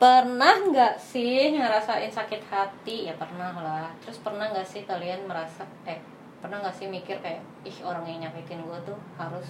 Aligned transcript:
pernah 0.00 0.56
nggak 0.56 0.96
sih 0.96 1.52
ngerasain 1.52 2.08
sakit 2.08 2.40
hati? 2.48 3.12
Ya 3.12 3.14
pernah 3.20 3.52
lah. 3.52 3.92
Terus 4.00 4.16
pernah 4.24 4.48
nggak 4.48 4.64
sih 4.64 4.88
kalian 4.88 5.28
merasa 5.28 5.68
eh 5.84 6.00
pernah 6.40 6.64
nggak 6.64 6.72
sih 6.72 6.88
mikir 6.88 7.20
kayak 7.20 7.44
ih 7.68 7.78
orang 7.84 8.08
yang 8.08 8.24
nyakitin 8.24 8.64
gue 8.64 8.78
tuh 8.88 8.96
harus 9.20 9.44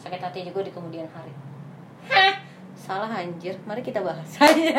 sakit 0.00 0.16
hati 0.16 0.48
juga 0.48 0.64
di 0.64 0.72
kemudian 0.72 1.04
hari? 1.12 1.36
Hah, 2.08 2.40
salah 2.72 3.12
anjir. 3.12 3.60
Mari 3.68 3.84
kita 3.84 4.00
bahas. 4.00 4.40
Aja 4.40 4.56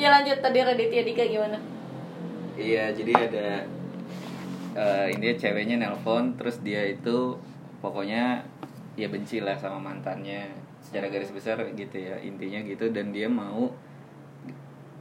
ya 0.00 0.08
lanjut. 0.14 0.38
Tadi 0.38 0.58
Raditya 0.62 1.02
Dika 1.02 1.26
gimana? 1.26 1.58
Iya, 2.54 2.94
jadi 2.94 3.12
ada 3.18 3.48
eh 4.78 5.06
intinya 5.10 5.34
ceweknya 5.34 5.76
nelpon 5.82 6.38
terus 6.38 6.62
dia 6.62 6.86
itu 6.86 7.34
pokoknya 7.82 8.46
ya 8.94 9.10
benci 9.10 9.42
lah 9.42 9.58
sama 9.58 9.82
mantannya 9.82 10.67
secara 10.88 11.06
garis 11.06 11.28
besar 11.28 11.60
gitu 11.70 11.94
ya 11.94 12.16
intinya 12.18 12.60
gitu 12.60 12.88
dan 12.88 13.12
dia 13.12 13.28
mau 13.28 13.68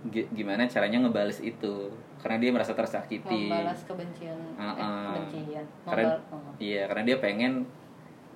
gi- 0.05 0.27
gimana 0.29 0.67
caranya 0.67 0.99
ngebales 0.99 1.39
itu 1.39 1.87
karena 2.17 2.37
dia 2.37 2.51
merasa 2.51 2.73
tersakiti. 2.73 3.47
membalas 3.47 3.81
kebencian 3.83 4.35
eh, 4.35 4.59
Uh-uh. 4.59 5.15
kebencian 5.15 5.65
Karena 5.85 6.19
oh. 6.27 6.51
iya 6.59 6.83
karena 6.85 7.03
dia 7.05 7.17
pengen 7.17 7.63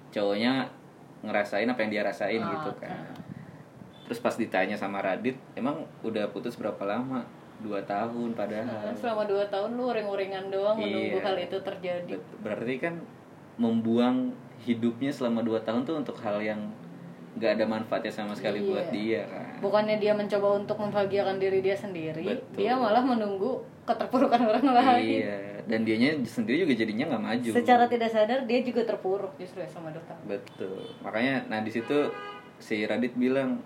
cowoknya 0.09 0.71
ngerasain 1.21 1.67
apa 1.67 1.79
yang 1.81 1.91
dia 1.91 2.03
rasain 2.03 2.39
Ah, 2.39 2.49
gitu 2.49 2.71
kan. 2.77 2.97
Terus 4.05 4.20
pas 4.20 4.33
ditanya 4.33 4.75
sama 4.75 4.99
Radit, 4.99 5.37
emang 5.53 5.83
udah 6.01 6.27
putus 6.27 6.55
berapa 6.55 6.81
lama? 6.81 7.23
Dua 7.59 7.79
tahun 7.81 8.33
padahal. 8.33 8.65
Nah, 8.65 8.91
selama 8.91 9.23
dua 9.23 9.45
tahun 9.45 9.77
lu 9.77 9.87
uring-uringan 9.87 10.49
doang 10.49 10.75
menunggu 10.75 11.15
Iya. 11.15 11.23
hal 11.23 11.37
itu 11.37 11.57
terjadi 11.61 12.13
berarti 12.39 12.75
kan 12.77 12.95
membuang 13.55 14.33
hidupnya 14.59 15.09
selama 15.09 15.41
2 15.41 15.57
tahun 15.59 15.81
tuh 15.83 15.95
untuk 15.95 16.17
hal 16.17 16.37
yang 16.39 16.57
nggak 17.31 17.52
ada 17.58 17.66
manfaatnya 17.66 18.12
sama 18.12 18.34
sekali 18.35 18.59
Iya. 18.59 18.67
buat 18.67 18.88
dia 18.91 19.21
kan. 19.23 19.45
Bukannya 19.63 19.98
dia 20.03 20.12
mencoba 20.12 20.48
untuk 20.59 20.77
membahagiakan 20.81 21.40
diri 21.40 21.63
dia 21.63 21.76
sendiri 21.77 22.27
Betul. 22.27 22.55
dia 22.59 22.73
malah 22.76 23.04
menunggu 23.04 23.63
keterpurukan 23.88 24.40
orang 24.51 24.68
lain. 24.68 25.23
Iya 25.23 25.51
dan 25.71 25.85
dianya 25.85 26.18
sendiri 26.26 26.65
juga 26.65 26.73
jadinya 26.76 27.15
nggak 27.15 27.23
maju. 27.23 27.49
Secara 27.54 27.85
tidak 27.85 28.10
sadar 28.10 28.40
dia 28.49 28.60
juga 28.65 28.82
terpuruk 28.84 29.34
justru 29.38 29.62
ya 29.62 29.70
sama 29.70 29.93
tahun 29.93 30.20
betul. 30.26 30.82
Makanya 31.05 31.48
nah 31.48 31.62
di 31.62 31.71
situ 31.71 32.10
si 32.60 32.84
Radit 32.85 33.13
bilang 33.18 33.62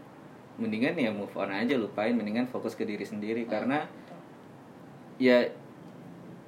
mendingan 0.56 0.96
ya 0.96 1.12
move 1.12 1.34
on 1.36 1.52
aja 1.52 1.76
lupain 1.76 2.16
mendingan 2.16 2.48
fokus 2.48 2.76
ke 2.76 2.84
diri 2.84 3.04
sendiri. 3.04 3.48
Karena 3.48 3.88
ya 5.18 5.48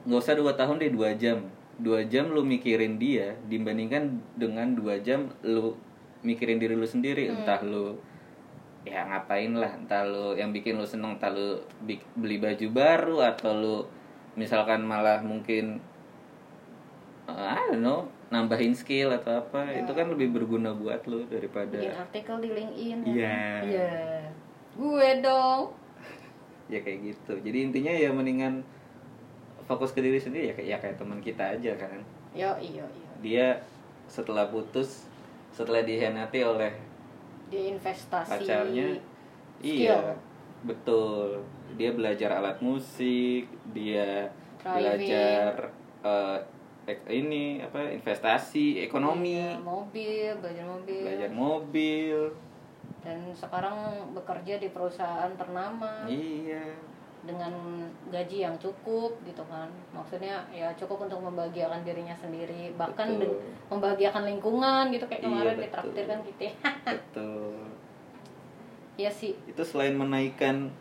nggak 0.07 0.19
usah 0.21 0.35
dua 0.35 0.55
tahun 0.55 0.77
deh 0.83 0.91
dua 0.91 1.15
jam. 1.15 1.47
Dua 1.77 2.01
jam 2.09 2.33
lu 2.33 2.41
mikirin 2.41 2.97
dia 2.97 3.37
dibandingkan 3.45 4.17
dengan 4.33 4.73
dua 4.73 4.97
jam 4.97 5.29
lu 5.45 5.77
mikirin 6.21 6.57
diri 6.57 6.73
lu 6.73 6.85
sendiri 6.85 7.29
entah 7.29 7.61
lu 7.61 7.97
ya 8.87 9.03
ngapain 9.03 9.51
lah 9.51 9.75
entah 9.75 10.07
lu 10.07 10.33
yang 10.33 10.49
bikin 10.49 10.79
lu 10.79 10.87
seneng 10.87 11.19
entah 11.19 11.29
lu 11.29 11.59
beli 12.15 12.37
baju 12.39 12.67
baru 12.71 13.17
atau 13.21 13.51
lu 13.53 13.77
misalkan 14.33 14.81
malah 14.81 15.19
mungkin 15.19 15.83
uh, 17.27 17.53
I 17.53 17.75
don't 17.75 17.83
know 17.83 18.07
nambahin 18.27 18.75
skill 18.75 19.11
atau 19.11 19.39
apa 19.39 19.71
itu 19.71 19.91
kan 19.95 20.11
lebih 20.11 20.35
berguna 20.35 20.75
buat 20.75 21.03
lu 21.07 21.23
daripada 21.27 21.79
bikin 21.79 21.95
artikel 21.95 22.35
di 22.43 22.49
LinkedIn 22.51 22.97
ya 23.03 23.07
Iya. 23.07 23.31
kan? 23.31 23.61
iya. 23.67 23.93
Gue 24.77 25.09
dong. 25.23 25.61
Ya 26.67 26.83
kayak 26.83 26.99
gitu. 26.99 27.33
Jadi 27.39 27.57
intinya 27.63 27.95
ya 27.95 28.11
mendingan 28.11 28.59
fokus 29.71 29.95
ke 29.95 30.03
diri 30.03 30.19
sendiri 30.19 30.51
ya 30.51 30.53
kayak 30.53 30.67
ya 30.67 30.77
kayak 30.83 30.95
teman 30.99 31.23
kita 31.23 31.55
aja 31.55 31.71
kan. 31.79 32.03
Yo 32.35 32.51
iyo 32.59 32.83
iyo 32.83 33.07
dia 33.23 33.47
setelah 34.11 34.51
putus 34.51 35.07
setelah 35.57 35.81
dihianati 35.81 36.39
oleh 36.39 36.69
di 37.49 37.73
investasi 37.73 38.29
pacarnya 38.29 38.93
skill. 38.93 39.01
iya 39.59 40.13
betul. 40.61 41.41
Dia 41.73 41.89
belajar 41.91 42.37
alat 42.37 42.61
musik 42.61 43.49
dia 43.71 44.29
Driving. 44.61 44.77
belajar 44.77 45.51
eh, 46.03 46.37
ek- 46.85 47.09
ini 47.09 47.57
apa 47.57 47.89
investasi 47.89 48.85
ekonomi. 48.85 49.33
Iya, 49.33 49.57
mobil 49.57 50.29
belajar 50.37 50.65
mobil. 50.67 51.01
Belajar 51.01 51.31
mobil. 51.33 52.17
Dan 53.01 53.33
sekarang 53.33 53.77
bekerja 54.13 54.59
di 54.59 54.69
perusahaan 54.69 55.31
ternama. 55.33 56.05
Iya 56.05 56.77
dengan 57.27 57.51
gaji 58.07 58.47
yang 58.47 58.55
cukup 58.57 59.11
gitu 59.27 59.43
kan. 59.51 59.67
Maksudnya 59.91 60.47
ya 60.49 60.71
cukup 60.79 61.05
untuk 61.05 61.19
membahagiakan 61.19 61.83
dirinya 61.83 62.15
sendiri 62.15 62.71
bahkan 62.79 63.19
Betul. 63.19 63.37
membahagiakan 63.67 64.23
lingkungan 64.23 64.83
gitu 64.95 65.05
kayak 65.11 65.21
Iya, 65.21 65.27
kemarin 65.27 65.53
betul. 65.53 65.65
ditraktir 65.67 66.03
kan 66.07 66.19
gitu 66.23 66.41
ya. 66.41 66.53
Betul. 66.95 67.57
Ya 68.97 69.11
sih. 69.11 69.33
Itu 69.45 69.61
selain 69.61 69.93
menaikkan 69.93 70.71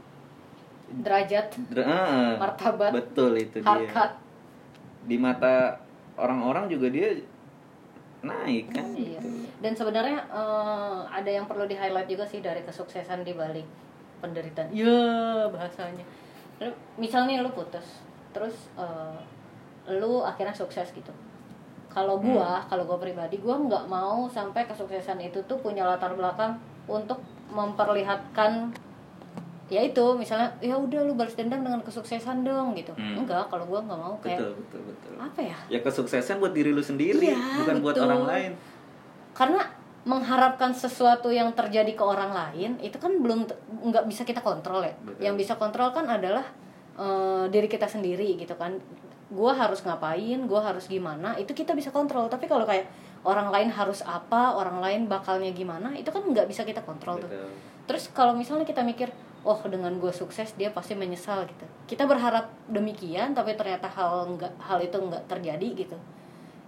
derajat. 1.02 1.58
Dra- 1.68 1.84
ah, 1.90 2.32
Martabat. 2.38 2.94
betul 2.94 3.34
itu 3.36 3.58
dia. 3.58 3.66
Harkat. 3.66 4.22
Di 5.04 5.18
mata 5.18 5.82
orang-orang 6.16 6.70
juga 6.70 6.88
dia 6.88 7.12
naik 8.24 8.74
kan 8.74 8.86
iya. 8.96 9.20
gitu. 9.22 9.46
dan 9.62 9.72
sebenarnya 9.76 10.18
eh, 10.26 11.00
ada 11.14 11.30
yang 11.30 11.46
perlu 11.46 11.68
di 11.68 11.78
highlight 11.78 12.10
juga 12.10 12.26
sih 12.26 12.42
dari 12.42 12.64
kesuksesan 12.64 13.22
di 13.22 13.36
balik 13.36 13.68
penderitaan. 14.18 14.72
Ya 14.72 15.46
bahasanya 15.52 16.02
Lu- 16.58 16.78
misalnya 16.96 17.40
lu 17.40 17.50
putus 17.50 18.00
terus 18.32 18.68
eh, 18.76 19.16
lu 19.92 20.20
akhirnya 20.20 20.52
sukses 20.52 20.88
gitu. 20.90 21.12
Kalau 21.88 22.20
gua 22.20 22.60
kalau 22.66 22.84
gua 22.84 22.96
pribadi 22.96 23.40
gua 23.40 23.56
nggak 23.56 23.84
mau 23.86 24.28
sampai 24.28 24.64
kesuksesan 24.64 25.16
itu 25.18 25.40
tuh 25.44 25.56
punya 25.56 25.82
latar 25.82 26.12
belakang 26.12 26.56
untuk 26.84 27.16
memperlihatkan 27.48 28.68
ya 29.66 29.82
itu 29.82 30.04
misalnya 30.14 30.46
ya 30.62 30.78
udah 30.78 31.02
lu 31.02 31.18
balas 31.18 31.34
dendam 31.34 31.58
dengan 31.60 31.82
kesuksesan 31.82 32.44
dong 32.44 32.76
gitu. 32.76 32.92
Hmm. 32.94 33.24
enggak 33.24 33.48
kalau 33.48 33.64
gua 33.64 33.80
nggak 33.82 33.98
mau 33.98 34.14
kayak 34.20 34.38
betul 34.38 34.52
betul 34.60 34.80
betul. 34.86 35.12
apa 35.18 35.40
ya? 35.42 35.58
Ya 35.68 35.78
kesuksesan 35.80 36.36
buat 36.38 36.52
diri 36.52 36.70
lu 36.70 36.84
sendiri 36.84 37.32
Iya, 37.32 37.64
bukan 37.64 37.76
buat 37.80 37.96
betul. 37.96 38.06
orang 38.06 38.22
lain. 38.26 38.52
Karena 39.32 39.62
mengharapkan 40.06 40.70
sesuatu 40.70 41.34
yang 41.34 41.50
terjadi 41.50 41.90
ke 41.98 42.04
orang 42.06 42.30
lain 42.30 42.78
itu 42.78 42.94
kan 42.94 43.10
belum 43.18 43.50
nggak 43.90 44.06
bisa 44.06 44.22
kita 44.22 44.38
kontrol 44.38 44.86
ya. 44.86 44.94
Betul. 45.02 45.18
yang 45.18 45.34
bisa 45.34 45.58
kontrol 45.58 45.90
kan 45.90 46.06
adalah 46.06 46.46
eh, 46.94 47.44
diri 47.50 47.66
kita 47.66 47.90
sendiri 47.90 48.38
gitu 48.38 48.54
kan. 48.54 48.78
Gue 49.26 49.50
harus 49.50 49.82
ngapain 49.82 50.46
gue 50.46 50.60
harus 50.62 50.86
gimana 50.86 51.34
itu 51.34 51.50
kita 51.50 51.74
bisa 51.74 51.90
kontrol. 51.90 52.30
Tapi 52.30 52.46
kalau 52.46 52.62
kayak 52.62 52.86
orang 53.26 53.50
lain 53.50 53.68
harus 53.74 54.06
apa 54.06 54.54
orang 54.54 54.78
lain 54.78 55.10
bakalnya 55.10 55.50
gimana 55.50 55.90
itu 55.98 56.14
kan 56.14 56.22
nggak 56.22 56.46
bisa 56.46 56.62
kita 56.62 56.86
kontrol 56.86 57.18
tuh. 57.18 57.26
Betul. 57.26 57.50
Terus 57.90 58.04
kalau 58.14 58.38
misalnya 58.38 58.62
kita 58.62 58.86
mikir 58.86 59.10
oh 59.42 59.58
dengan 59.66 59.90
gue 59.98 60.14
sukses 60.14 60.54
dia 60.54 60.70
pasti 60.70 60.94
menyesal 60.94 61.50
gitu. 61.50 61.66
Kita 61.90 62.06
berharap 62.06 62.46
demikian 62.70 63.34
tapi 63.34 63.58
ternyata 63.58 63.90
hal 63.90 64.38
nggak 64.38 64.54
hal 64.62 64.78
itu 64.78 64.94
nggak 64.94 65.26
terjadi 65.26 65.68
gitu. 65.74 65.98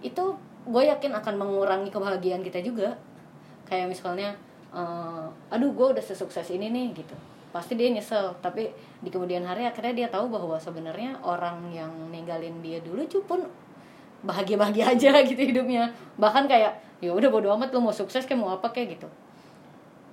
Itu 0.02 0.34
gue 0.66 0.82
yakin 0.90 1.14
akan 1.14 1.34
mengurangi 1.38 1.94
kebahagiaan 1.94 2.42
kita 2.42 2.58
juga 2.66 2.98
kayak 3.68 3.92
misalnya 3.92 4.32
eh, 4.72 5.26
aduh 5.52 5.70
gue 5.76 5.86
udah 5.94 6.04
sesukses 6.04 6.48
ini 6.48 6.72
nih 6.72 6.96
gitu. 6.96 7.14
Pasti 7.52 7.76
dia 7.76 7.92
nyesel 7.92 8.32
tapi 8.40 8.68
di 9.04 9.08
kemudian 9.12 9.44
hari 9.44 9.68
akhirnya 9.68 10.04
dia 10.04 10.08
tahu 10.08 10.32
bahwa 10.32 10.56
sebenarnya 10.56 11.16
orang 11.20 11.68
yang 11.72 11.92
ninggalin 12.08 12.60
dia 12.64 12.80
dulu 12.80 13.04
pun 13.24 13.40
bahagia 14.24 14.56
bahagia 14.58 14.84
aja 14.96 15.20
gitu 15.22 15.38
hidupnya. 15.38 15.92
Bahkan 16.16 16.48
kayak 16.48 16.72
ya 16.98 17.14
udah 17.14 17.28
bodo 17.30 17.52
amat 17.54 17.70
lu 17.70 17.84
mau 17.84 17.94
sukses 17.94 18.24
kayak 18.24 18.40
mau 18.40 18.56
apa 18.56 18.72
kayak 18.72 18.98
gitu. 18.98 19.08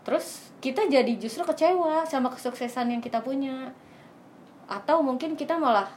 Terus 0.06 0.54
kita 0.62 0.86
jadi 0.86 1.10
justru 1.18 1.42
kecewa 1.42 2.06
sama 2.06 2.30
kesuksesan 2.30 2.94
yang 2.94 3.02
kita 3.02 3.24
punya. 3.24 3.74
Atau 4.70 5.02
mungkin 5.02 5.34
kita 5.34 5.58
malah 5.58 5.90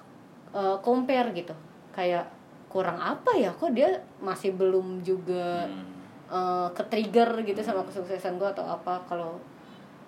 eh, 0.54 0.76
compare 0.80 1.30
gitu. 1.36 1.52
Kayak 1.92 2.26
kurang 2.72 2.98
apa 3.00 3.36
ya? 3.36 3.52
Kok 3.52 3.72
dia 3.72 4.00
masih 4.20 4.56
belum 4.56 5.04
juga 5.04 5.69
Hmm. 5.69 5.97
Eh, 6.28 6.69
ke 6.72 6.83
trigger 6.87 7.31
gitu 7.43 7.61
sama 7.61 7.83
kesuksesan 7.83 8.37
gue 8.37 8.49
atau 8.49 8.65
apa. 8.65 9.00
Kalau 9.05 9.37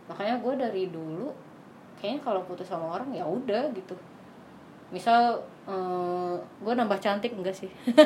makanya 0.06 0.38
gue 0.38 0.54
dari 0.56 0.84
dulu 0.88 1.30
kayaknya 1.96 2.20
kalau 2.22 2.40
putus 2.42 2.64
sama 2.64 2.96
orang 2.96 3.10
ya 3.10 3.22
udah 3.22 3.68
gitu. 3.72 3.94
Misal 4.90 5.38
eh, 5.64 6.34
gue 6.38 6.72
nambah 6.72 6.98
cantik 6.98 7.32
enggak 7.32 7.56
sih? 7.56 7.70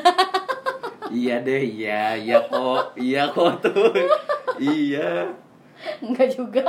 Iya 1.15 1.39
deh 1.39 1.63
iya 1.63 2.17
iya 2.19 2.43
kok 2.43 2.97
iya 2.99 3.29
kok 3.31 3.63
tuh. 3.63 3.93
Iya. 4.59 5.31
Enggak 6.03 6.33
juga. 6.33 6.65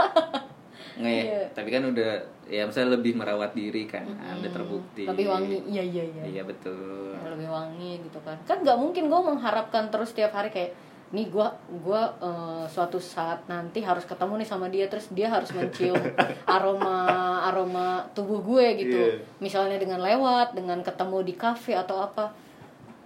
Nge, 0.95 1.11
Iya. 1.27 1.41
tapi 1.51 1.73
kan 1.73 1.81
udah 1.89 2.11
ya 2.45 2.61
misalnya 2.63 2.99
lebih 2.99 3.17
merawat 3.17 3.57
diri 3.57 3.89
kan 3.89 4.05
ada 4.15 4.45
terbukti. 4.45 5.09
Lebih 5.09 5.25
wangi. 5.27 5.57
Iya 5.65 5.81
iya 5.81 6.03
iya. 6.05 6.23
Iya 6.29 6.41
betul. 6.45 7.15
Ya, 7.17 7.25
lebih 7.31 7.49
wangi 7.49 8.05
gitu 8.05 8.19
kan. 8.21 8.37
Kan 8.45 8.61
nggak 8.61 8.77
mungkin 8.77 9.09
gue 9.09 9.21
mengharapkan 9.23 9.89
terus 9.89 10.13
tiap 10.13 10.29
hari 10.31 10.53
kayak 10.53 10.77
nih 11.15 11.31
gue 11.31 11.47
gua 11.79 12.11
eh, 12.19 12.65
suatu 12.67 12.99
saat 12.99 13.47
nanti 13.47 13.79
harus 13.79 14.03
ketemu 14.03 14.43
nih 14.43 14.47
sama 14.47 14.67
dia 14.67 14.85
terus 14.85 15.07
dia 15.09 15.31
harus 15.31 15.47
mencium 15.49 15.95
aroma 16.55 16.99
aroma 17.47 18.03
tubuh 18.11 18.43
gue 18.43 18.65
gitu. 18.83 18.99
Iya. 18.99 19.23
misalnya 19.39 19.79
dengan 19.79 20.03
lewat 20.03 20.51
dengan 20.51 20.83
ketemu 20.83 21.23
di 21.23 21.33
kafe 21.33 21.71
atau 21.71 22.03
apa. 22.03 22.35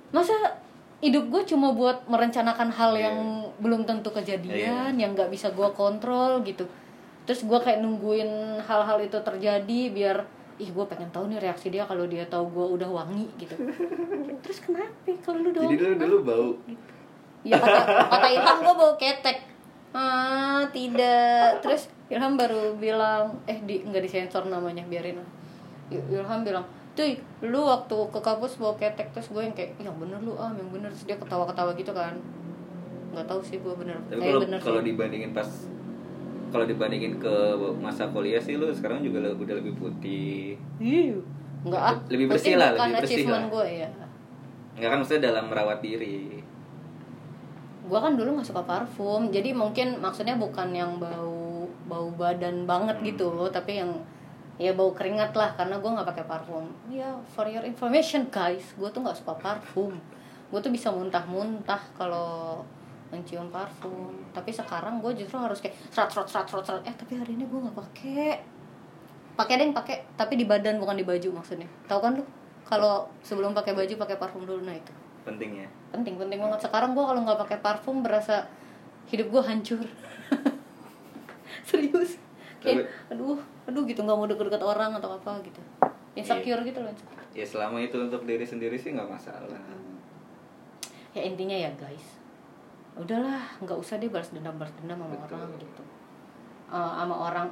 Masa 0.09 0.33
hidup 0.99 1.29
gue 1.29 1.41
cuma 1.45 1.71
buat 1.71 2.09
merencanakan 2.09 2.73
hal 2.73 2.91
Iya. 2.91 3.03
yang 3.07 3.17
belum 3.61 3.85
tentu 3.85 4.09
kejadian 4.09 4.97
yang 4.97 5.13
nggak 5.13 5.29
bisa 5.29 5.53
gue 5.53 5.69
kontrol 5.71 6.41
gitu. 6.41 6.65
Terus 7.23 7.45
gue 7.45 7.59
kayak 7.61 7.79
nungguin 7.79 8.57
hal-hal 8.59 8.97
itu 8.99 9.15
terjadi 9.15 9.79
biar 9.93 10.17
ih 10.59 10.73
gue 10.73 10.85
pengen 10.89 11.07
tahu 11.07 11.29
nih 11.29 11.39
reaksi 11.39 11.69
dia 11.69 11.85
kalau 11.85 12.03
dia 12.03 12.25
tahu 12.25 12.49
gue 12.51 12.65
udah 12.75 12.89
wangi 12.89 13.29
gitu. 13.37 13.53
Terus 14.43 14.59
kenapa 14.59 14.91
kalau 15.21 15.39
lu 15.39 15.53
udah 15.53 15.61
jadi 15.69 15.77
wangi? 15.77 15.87
lu 15.87 15.95
dulu 15.95 16.17
bau 16.25 16.49
ya 17.41 17.55
kata 17.55 17.81
kata 18.07 18.27
Ilham 18.29 18.57
gue 18.59 18.75
bau 18.75 18.93
ketek. 18.95 19.37
Ah 19.89 20.61
tidak. 20.69 21.59
Terus 21.59 21.87
Ilham 22.07 22.35
baru 22.35 22.75
bilang 22.75 23.31
eh 23.45 23.57
di 23.59 23.81
nggak 23.81 24.01
disensor 24.01 24.45
namanya 24.45 24.83
biarin 24.83 25.15
lah. 25.15 25.29
Il- 25.89 26.05
Ilham 26.11 26.41
bilang 26.41 26.65
cuy 26.91 27.15
lu 27.41 27.61
waktu 27.63 27.95
ke 28.09 28.19
kampus 28.19 28.57
bau 28.57 28.73
ketek. 28.73 29.09
Terus 29.09 29.29
gue 29.29 29.41
yang 29.41 29.53
kayak 29.53 29.77
yang 29.77 29.95
bener 29.95 30.19
lu 30.19 30.35
ah 30.35 30.51
yang 30.51 30.69
bener. 30.69 30.89
Terus 30.89 31.05
dia 31.05 31.17
ketawa-ketawa 31.17 31.71
gitu 31.73 31.89
kan. 31.89 32.13
Nggak 33.09 33.25
tahu 33.25 33.41
sih 33.41 33.57
gue 33.57 33.73
bener 33.73 33.97
tapi 34.05 34.21
kalau 34.21 34.39
bener 34.39 34.59
kalau 34.59 34.81
dibandingin 34.81 35.31
pas 35.31 35.49
kalau 36.49 36.65
dibandingin 36.65 37.17
ke 37.17 37.35
masa 37.77 38.05
kuliah 38.07 38.37
sih 38.37 38.53
lu 38.53 38.69
sekarang 38.69 39.01
juga 39.01 39.21
udah 39.23 39.55
lebih 39.55 39.73
putih. 39.75 40.53
Iya. 40.77 41.17
nggak 41.59 41.83
ah 41.83 41.97
Lebih 42.07 42.25
bersih 42.27 42.55
lah, 42.55 42.71
lebih 42.71 43.03
bersih 43.03 43.25
lah. 43.25 43.43
gue 43.45 43.65
ya 43.75 43.89
nggak 44.77 44.87
kan 44.87 44.97
maksudnya 44.97 45.23
dalam 45.27 45.45
merawat 45.45 45.83
diri 45.83 46.38
gue 47.89 47.99
kan 47.99 48.13
dulu 48.13 48.37
nggak 48.37 48.47
suka 48.53 48.61
parfum 48.61 49.33
jadi 49.33 49.49
mungkin 49.57 49.97
maksudnya 49.97 50.37
bukan 50.37 50.69
yang 50.69 51.01
bau 51.01 51.65
bau 51.89 52.13
badan 52.13 52.69
banget 52.69 53.01
gitu 53.01 53.49
tapi 53.49 53.81
yang 53.81 53.89
ya 54.61 54.75
bau 54.77 54.93
keringat 54.93 55.33
lah 55.33 55.55
karena 55.55 55.79
gue 55.79 55.89
nggak 55.89 56.07
pakai 56.13 56.25
parfum. 56.27 56.67
Ya 56.91 57.15
for 57.33 57.47
your 57.47 57.63
information 57.63 58.27
guys 58.27 58.75
gue 58.75 58.89
tuh 58.91 59.01
nggak 59.01 59.17
suka 59.17 59.33
parfum. 59.39 59.97
Gue 60.51 60.59
tuh 60.59 60.69
bisa 60.69 60.91
muntah-muntah 60.91 61.79
kalau 61.95 62.61
mencium 63.09 63.47
parfum. 63.49 64.13
Tapi 64.35 64.51
sekarang 64.51 64.99
gue 64.99 65.15
justru 65.15 65.39
harus 65.39 65.63
kayak 65.63 65.73
serat 65.89 66.11
serat 66.11 66.27
serat 66.27 66.47
serat 66.51 66.65
serat 66.67 66.83
eh 66.85 66.93
tapi 66.93 67.17
hari 67.17 67.39
ini 67.39 67.47
gue 67.47 67.57
nggak 67.57 67.77
pakai. 67.79 68.43
Pakai 69.39 69.53
deh 69.63 69.71
pakai. 69.71 69.95
Tapi 70.19 70.35
di 70.35 70.45
badan 70.45 70.77
bukan 70.83 70.99
di 70.99 71.07
baju 71.07 71.39
maksudnya. 71.39 71.71
Tahu 71.87 71.99
kan 72.03 72.19
lu? 72.19 72.23
Kalau 72.67 73.07
sebelum 73.23 73.55
pakai 73.55 73.71
baju 73.73 73.93
pakai 73.95 74.19
parfum 74.19 74.43
dulu 74.43 74.61
nah 74.61 74.75
itu 74.75 74.91
penting 75.29 75.51
ya. 75.65 75.67
Penting 75.93 76.15
penting 76.17 76.39
banget. 76.41 76.59
Sekarang 76.65 76.97
gue 76.97 77.05
kalau 77.05 77.21
nggak 77.23 77.39
pakai 77.45 77.57
parfum 77.61 78.01
berasa 78.01 78.49
hidup 79.09 79.29
gue 79.29 79.43
hancur. 79.45 79.85
Serius. 81.69 82.17
Kayak 82.59 82.89
aduh 83.07 83.39
aduh 83.69 83.83
gitu 83.85 84.01
nggak 84.01 84.17
mau 84.17 84.27
deket-deket 84.27 84.63
orang 84.65 84.97
atau 84.97 85.15
apa 85.15 85.39
gitu. 85.45 85.61
Insecure 86.17 86.65
gitu 86.65 86.81
loh 86.81 86.91
ya 87.37 87.45
selama 87.45 87.77
itu 87.79 87.97
untuk 87.97 88.25
diri 88.25 88.45
sendiri 88.45 88.75
sih 88.75 88.93
nggak 88.93 89.09
masalah. 89.09 89.61
Ya 91.13 91.21
intinya 91.25 91.55
ya 91.55 91.69
guys. 91.77 92.19
Udahlah 92.97 93.41
nggak 93.61 93.77
usah 93.77 94.01
deh 94.01 94.09
balas 94.09 94.33
dendam 94.33 94.57
balas 94.57 94.73
dendam 94.81 94.97
sama 94.97 95.13
Betul. 95.13 95.37
orang 95.37 95.51
gitu. 95.61 95.83
Eh, 96.69 96.91
sama 96.99 97.15
orang 97.15 97.47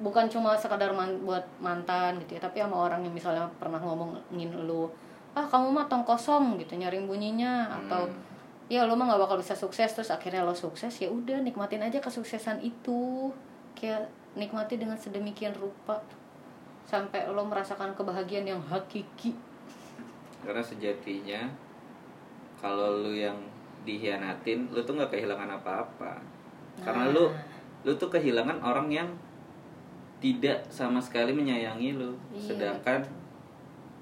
bukan 0.00 0.24
cuma 0.28 0.56
sekadar 0.56 0.92
man- 0.96 1.20
buat 1.22 1.44
mantan 1.60 2.16
gitu 2.24 2.36
ya 2.36 2.40
tapi 2.40 2.64
sama 2.64 2.88
orang 2.88 3.04
yang 3.04 3.12
misalnya 3.12 3.44
pernah 3.60 3.76
ngomongin 3.76 4.50
lu 4.64 4.88
ah 5.32 5.42
kamu 5.42 5.68
mah 5.70 5.86
tong 5.86 6.02
kosong 6.02 6.56
gitu 6.56 6.76
nyaring 6.76 7.04
bunyinya 7.04 7.66
atau 7.74 8.04
Hmm. 8.04 8.20
ya 8.68 8.84
lo 8.84 8.92
mah 8.92 9.06
nggak 9.06 9.20
bakal 9.20 9.36
bisa 9.36 9.52
sukses 9.52 9.88
terus 9.88 10.08
akhirnya 10.08 10.40
lo 10.40 10.52
sukses 10.52 10.92
ya 10.94 11.08
udah 11.08 11.40
nikmatin 11.40 11.80
aja 11.80 11.98
kesuksesan 11.98 12.60
itu 12.60 13.28
kayak 13.72 14.04
nikmati 14.32 14.76
dengan 14.76 14.94
sedemikian 14.94 15.52
rupa 15.52 16.00
sampai 16.82 17.24
lo 17.26 17.42
merasakan 17.42 17.92
kebahagiaan 17.92 18.44
yang 18.46 18.62
hakiki 18.62 19.32
karena 20.40 20.60
sejatinya 20.60 21.48
kalau 22.58 23.00
lu 23.00 23.12
yang 23.12 23.36
dihianatin 23.82 24.68
lu 24.68 24.80
tuh 24.80 24.94
nggak 24.94 25.12
kehilangan 25.12 25.48
apa-apa 25.54 26.20
karena 26.78 27.04
Nah. 27.04 27.12
lu 27.12 27.24
lu 27.82 27.92
tuh 27.94 28.08
kehilangan 28.08 28.60
orang 28.60 28.88
yang 28.88 29.08
tidak 30.18 30.62
sama 30.68 30.96
sekali 30.96 31.34
menyayangi 31.34 31.92
lu 31.92 32.14
Iya. 32.30 32.40
sedangkan 32.46 33.00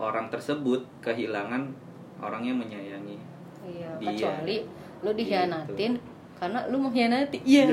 orang 0.00 0.26
tersebut 0.26 0.80
kehilangan 0.98 1.68
orang 2.16 2.42
yang 2.42 2.56
menyayangi 2.56 3.20
iya 3.62 3.92
Iya. 3.94 4.08
kecuali 4.08 4.56
lo 5.00 5.12
dihianatin 5.12 5.92
karena 6.34 6.64
lo 6.66 6.80
mengkhianati 6.80 7.36
iya. 7.44 7.68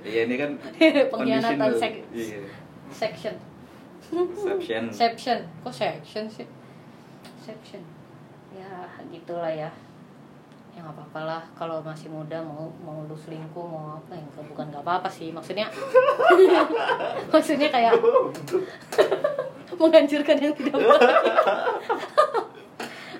Iya. 0.00 0.20
Ini 0.24 0.34
kan 0.34 0.50
pengkhianatan 1.12 1.70
sek- 1.76 2.08
iya. 2.10 2.40
section. 2.88 3.36
Exception. 4.04 4.84
section. 4.88 5.38
Kok 5.60 5.72
section 5.72 6.24
sih? 6.24 6.48
Section. 7.36 7.84
Ya 8.50 8.88
gitulah 9.10 9.50
ya 9.50 9.68
ya 10.74 10.82
nggak 10.82 10.96
apa-apa 10.98 11.20
lah. 11.22 11.42
Kalau 11.54 11.78
masih 11.80 12.10
muda 12.10 12.42
mau 12.42 12.66
mau 12.82 13.06
lu 13.06 13.14
selingkuh 13.14 13.62
mau 13.62 13.94
apa 14.02 14.18
yang 14.18 14.26
bukan 14.50 14.66
nggak 14.74 14.82
apa-apa 14.82 15.06
sih. 15.06 15.30
Maksudnya 15.30 15.70
maksudnya 17.32 17.70
kayak 17.70 17.94
menghancurkan 19.80 20.36
yang 20.42 20.54
tidak 20.54 20.74
baik. 20.74 21.22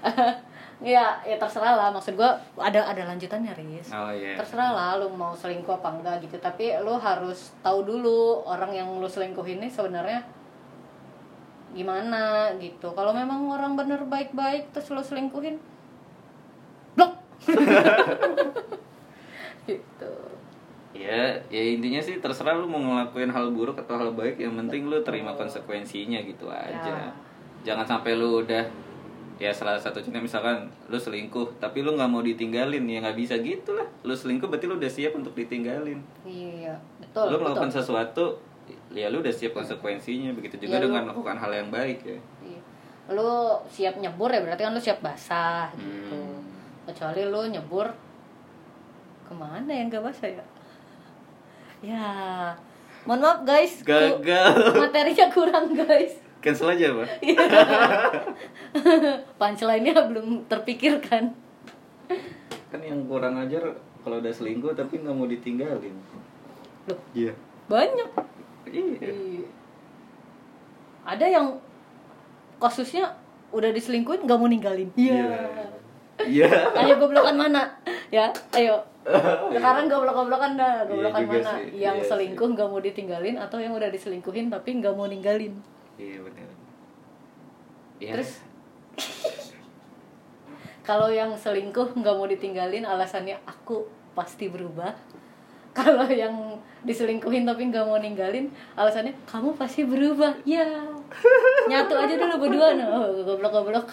Ya 0.85 1.17
ya 1.25 1.41
terserah 1.41 1.81
lah. 1.81 1.89
Maksud 1.89 2.13
gua 2.13 2.37
ada 2.61 2.85
ada 2.85 3.09
lanjutannya 3.09 3.57
Riz. 3.57 3.89
Oh 3.89 4.13
iya. 4.13 4.37
Terserah 4.37 4.77
lah 4.77 5.01
lu 5.01 5.09
mau 5.17 5.33
selingkuh 5.33 5.81
apa 5.81 5.97
enggak 5.97 6.21
gitu. 6.29 6.37
Tapi 6.37 6.77
lu 6.85 7.01
harus 7.01 7.57
tahu 7.65 7.89
dulu 7.89 8.45
orang 8.45 8.69
yang 8.69 8.93
lu 9.01 9.09
selingkuh 9.09 9.49
ini 9.49 9.73
sebenarnya 9.73 10.21
gimana 11.73 12.53
gitu. 12.61 12.93
Kalau 12.93 13.17
memang 13.17 13.49
orang 13.49 13.81
bener 13.81 14.05
baik-baik 14.05 14.77
terus 14.77 14.93
lu 14.93 15.01
selingkuhin 15.01 15.57
gitu 19.65 20.13
ya 20.95 21.21
ya 21.49 21.63
intinya 21.69 21.99
sih 21.99 22.17
terserah 22.17 22.55
lu 22.55 22.67
mau 22.67 22.79
ngelakuin 22.79 23.29
hal 23.29 23.51
buruk 23.51 23.75
atau 23.77 23.97
hal 23.97 24.11
baik 24.13 24.39
yang 24.39 24.55
penting 24.57 24.87
lu 24.87 25.01
terima 25.01 25.33
konsekuensinya 25.33 26.21
gitu 26.23 26.47
aja 26.47 26.79
Ya. 26.87 27.11
jangan 27.65 27.87
sampai 27.89 28.15
lu 28.15 28.41
udah 28.41 28.63
ya 29.35 29.51
salah 29.51 29.75
satu 29.75 29.99
contoh 29.99 30.23
misalkan 30.23 30.57
lu 30.87 30.95
selingkuh 30.95 31.59
tapi 31.59 31.83
lu 31.83 31.93
nggak 31.93 32.07
mau 32.07 32.21
ditinggalin 32.21 32.85
ya 32.85 33.03
nggak 33.03 33.19
bisa 33.19 33.35
gitu 33.37 33.75
lah 33.75 33.83
lu 34.01 34.15
selingkuh 34.15 34.47
berarti 34.47 34.65
lu 34.65 34.79
udah 34.79 34.87
siap 34.89 35.13
untuk 35.13 35.35
ditinggalin 35.35 35.99
iya 36.23 36.79
betul 36.97 37.27
lu 37.29 37.37
melakukan 37.39 37.67
betul. 37.67 37.79
sesuatu 37.81 38.25
ya 38.89 39.11
lu 39.11 39.19
udah 39.19 39.35
siap 39.35 39.51
konsekuensinya 39.53 40.31
begitu 40.33 40.55
juga 40.59 40.79
Ya, 40.79 40.81
lu- 40.81 40.89
dengan 40.89 41.11
melakukan 41.11 41.35
hal 41.35 41.51
yang 41.53 41.69
baik 41.69 41.99
ya 42.05 42.19
Iya. 42.41 42.61
lu 43.11 43.33
siap 43.67 43.99
nyebur 43.99 44.31
ya 44.31 44.39
berarti 44.41 44.63
kan 44.63 44.71
lu 44.71 44.81
siap 44.81 45.03
basah 45.03 45.75
gitu 45.75 46.15
Hmm. 46.15 46.44
Kecuali 46.95 47.27
lu 47.27 47.43
nyebur 47.51 47.91
ke 49.27 49.35
mana 49.35 49.67
yang 49.67 49.91
gak 49.91 50.07
basah 50.07 50.31
ya? 50.31 50.47
Ya 51.83 52.07
mohon 53.03 53.19
maaf 53.19 53.43
guys. 53.43 53.83
Ku- 53.83 53.91
gagal. 53.91 54.47
materinya 54.87 55.27
kurang 55.35 55.75
guys. 55.75 56.23
Cancel 56.39 56.71
aja 56.71 56.95
pak. 56.95 57.09
Punchline-nya 59.43 60.07
belum 60.07 60.47
terpikirkan. 60.47 61.35
Kan 62.71 62.81
yang 62.87 63.11
kurang 63.11 63.43
ajar 63.43 63.75
kalau 64.07 64.23
udah 64.23 64.31
selingkuh 64.31 64.79
tapi 64.79 65.03
nggak 65.03 65.19
mau 65.19 65.27
ditinggalin. 65.27 65.99
Loh, 66.87 67.01
iya. 67.11 67.35
banyak. 67.67 68.11
Iya. 68.71 69.11
Iya. 69.11 69.47
ada 71.05 71.27
yang 71.27 71.59
kasusnya 72.63 73.19
udah 73.51 73.75
diselingkuhin 73.75 74.31
nggak 74.31 74.39
mau 74.39 74.47
ninggalin. 74.47 74.95
Iya 74.95 75.43
iya. 76.23 76.51
Ayo 76.79 76.95
goblokan 77.03 77.35
mana? 77.35 77.63
Ya 78.13 78.31
ayo. 78.55 78.79
Sekarang 79.55 79.85
goblok-goblokan 79.85 80.57
dah 80.57 80.89
goblokan 80.89 81.21
Iya 81.21 81.29
juga 81.29 81.41
mana? 81.45 81.53
sih, 81.61 81.65
yang 81.77 81.97
iya 82.01 82.09
selingkuh 82.09 82.49
nggak 82.57 82.69
mau 82.73 82.81
ditinggalin 82.81 83.37
atau 83.37 83.61
yang 83.61 83.77
udah 83.77 83.93
diselingkuhin 83.93 84.49
tapi 84.49 84.81
nggak 84.81 84.97
mau 84.97 85.05
ninggalin? 85.05 85.53
Iya 86.01 86.25
benar 86.25 86.49
ya. 88.01 88.13
Terus? 88.17 88.31
kalau 90.89 91.09
yang 91.09 91.33
selingkuh 91.33 91.97
nggak 91.97 92.15
mau 92.17 92.29
ditinggalin 92.29 92.85
alasannya 92.85 93.37
aku 93.45 93.89
pasti 94.13 94.49
berubah. 94.49 94.93
Kalau 95.75 96.07
yang 96.07 96.55
diselingkuhin 96.87 97.43
tapi 97.43 97.67
nggak 97.67 97.83
mau 97.83 97.99
ninggalin 97.99 98.47
alasannya 98.79 99.11
kamu 99.27 99.59
pasti 99.59 99.83
berubah. 99.83 100.31
Ya. 100.47 100.63
Nyatu 101.67 101.99
aja 101.99 102.15
dulu 102.15 102.47
berdua. 102.47 102.79
No 102.79 103.11
goblok 103.27 103.91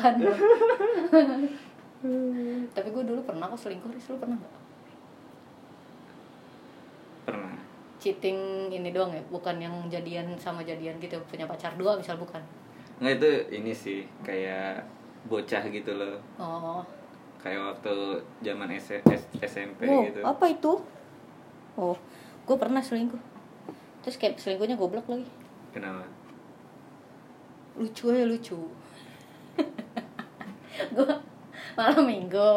goblokan 2.02 2.66
tapi 2.74 2.90
gue 2.90 3.04
dulu 3.06 3.22
pernah 3.22 3.46
kok 3.48 3.62
selingkuh 3.62 3.94
Riz. 3.94 4.10
Lu 4.10 4.18
pernah 4.18 4.38
nggak? 4.38 4.54
Pernah. 7.30 7.54
Cheating 8.02 8.70
ini 8.74 8.90
doang 8.90 9.14
ya? 9.14 9.22
Bukan 9.30 9.62
yang 9.62 9.76
jadian 9.86 10.34
sama 10.42 10.66
jadian 10.66 10.98
gitu 10.98 11.22
punya 11.30 11.46
pacar 11.46 11.78
dua 11.78 11.94
misal 11.98 12.18
bukan? 12.18 12.42
Nggak 12.98 13.14
itu 13.22 13.32
ini 13.62 13.72
sih 13.74 14.00
kayak 14.26 14.86
bocah 15.30 15.62
gitu 15.70 15.94
loh. 15.94 16.18
Oh. 16.42 16.82
Kayak 17.42 17.78
waktu 17.78 17.94
zaman 18.42 18.70
S- 18.74 19.02
S- 19.06 19.30
SMP 19.42 19.86
oh 19.90 20.06
gitu. 20.06 20.22
apa 20.26 20.46
itu? 20.50 20.74
Oh 21.78 21.98
gue 22.46 22.58
pernah 22.58 22.82
selingkuh. 22.82 23.22
Terus 24.02 24.18
kayak 24.18 24.42
selingkuhnya 24.42 24.74
goblok 24.78 25.06
lagi. 25.06 25.30
Kenapa? 25.70 26.10
Lucu 27.78 28.10
aja 28.10 28.26
lucu. 28.26 28.58
Gue 30.96 31.08
malam 31.78 32.04
minggu. 32.08 32.52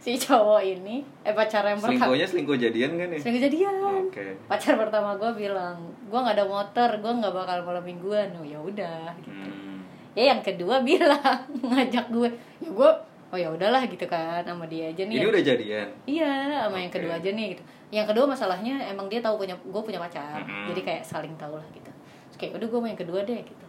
Si 0.00 0.16
cowok 0.16 0.62
ini 0.62 1.04
eh 1.20 1.34
pacar 1.36 1.66
yang 1.66 1.76
pertama. 1.76 2.00
Selingkuhnya 2.00 2.26
selingkuh 2.26 2.56
jadian 2.56 2.90
kan 2.96 3.08
ya? 3.12 3.18
Selingkuh 3.20 3.42
jadian. 3.50 3.74
Oke. 4.08 4.24
Pacar 4.48 4.74
pertama 4.80 5.18
gue 5.20 5.30
bilang 5.36 5.76
gue 6.08 6.16
nggak 6.16 6.36
ada 6.38 6.46
motor 6.48 6.90
gue 6.96 7.12
nggak 7.12 7.34
bakal 7.34 7.58
malam 7.66 7.84
mingguan. 7.84 8.28
Oh 8.40 8.46
ya 8.46 8.56
udah 8.56 9.12
gitu. 9.20 9.48
Hmm. 9.48 9.84
ya 10.16 10.32
yang 10.32 10.40
kedua 10.40 10.80
bilang 10.88 11.44
ngajak 11.60 12.08
gue. 12.08 12.28
Ya 12.62 12.70
gue 12.72 12.90
oh 13.26 13.38
ya 13.38 13.48
udahlah 13.50 13.82
gitu 13.90 14.06
kan 14.08 14.40
sama 14.46 14.64
dia 14.64 14.88
aja 14.88 15.02
nih. 15.04 15.20
Ini 15.20 15.26
udah 15.28 15.42
jadian? 15.42 15.88
Iya 16.08 16.32
sama 16.64 16.76
yang 16.80 16.88
Oke. 16.88 16.96
kedua 17.02 17.12
aja 17.20 17.30
nih 17.34 17.46
gitu. 17.52 17.62
Yang 17.92 18.06
kedua 18.14 18.24
masalahnya 18.24 18.74
emang 18.88 19.06
dia 19.12 19.20
tahu 19.20 19.44
punya 19.44 19.54
gue 19.60 19.82
punya 19.82 20.00
pacar. 20.00 20.40
Mm-mm. 20.40 20.72
jadi 20.72 20.80
kayak 20.80 21.02
saling 21.04 21.34
tahu 21.36 21.58
lah 21.58 21.68
gitu. 21.74 21.90
Terus 22.32 22.36
kayak 22.38 22.52
udah 22.56 22.66
gue 22.70 22.78
mau 22.80 22.88
yang 22.88 23.00
kedua 23.00 23.20
deh 23.26 23.40
gitu. 23.44 23.66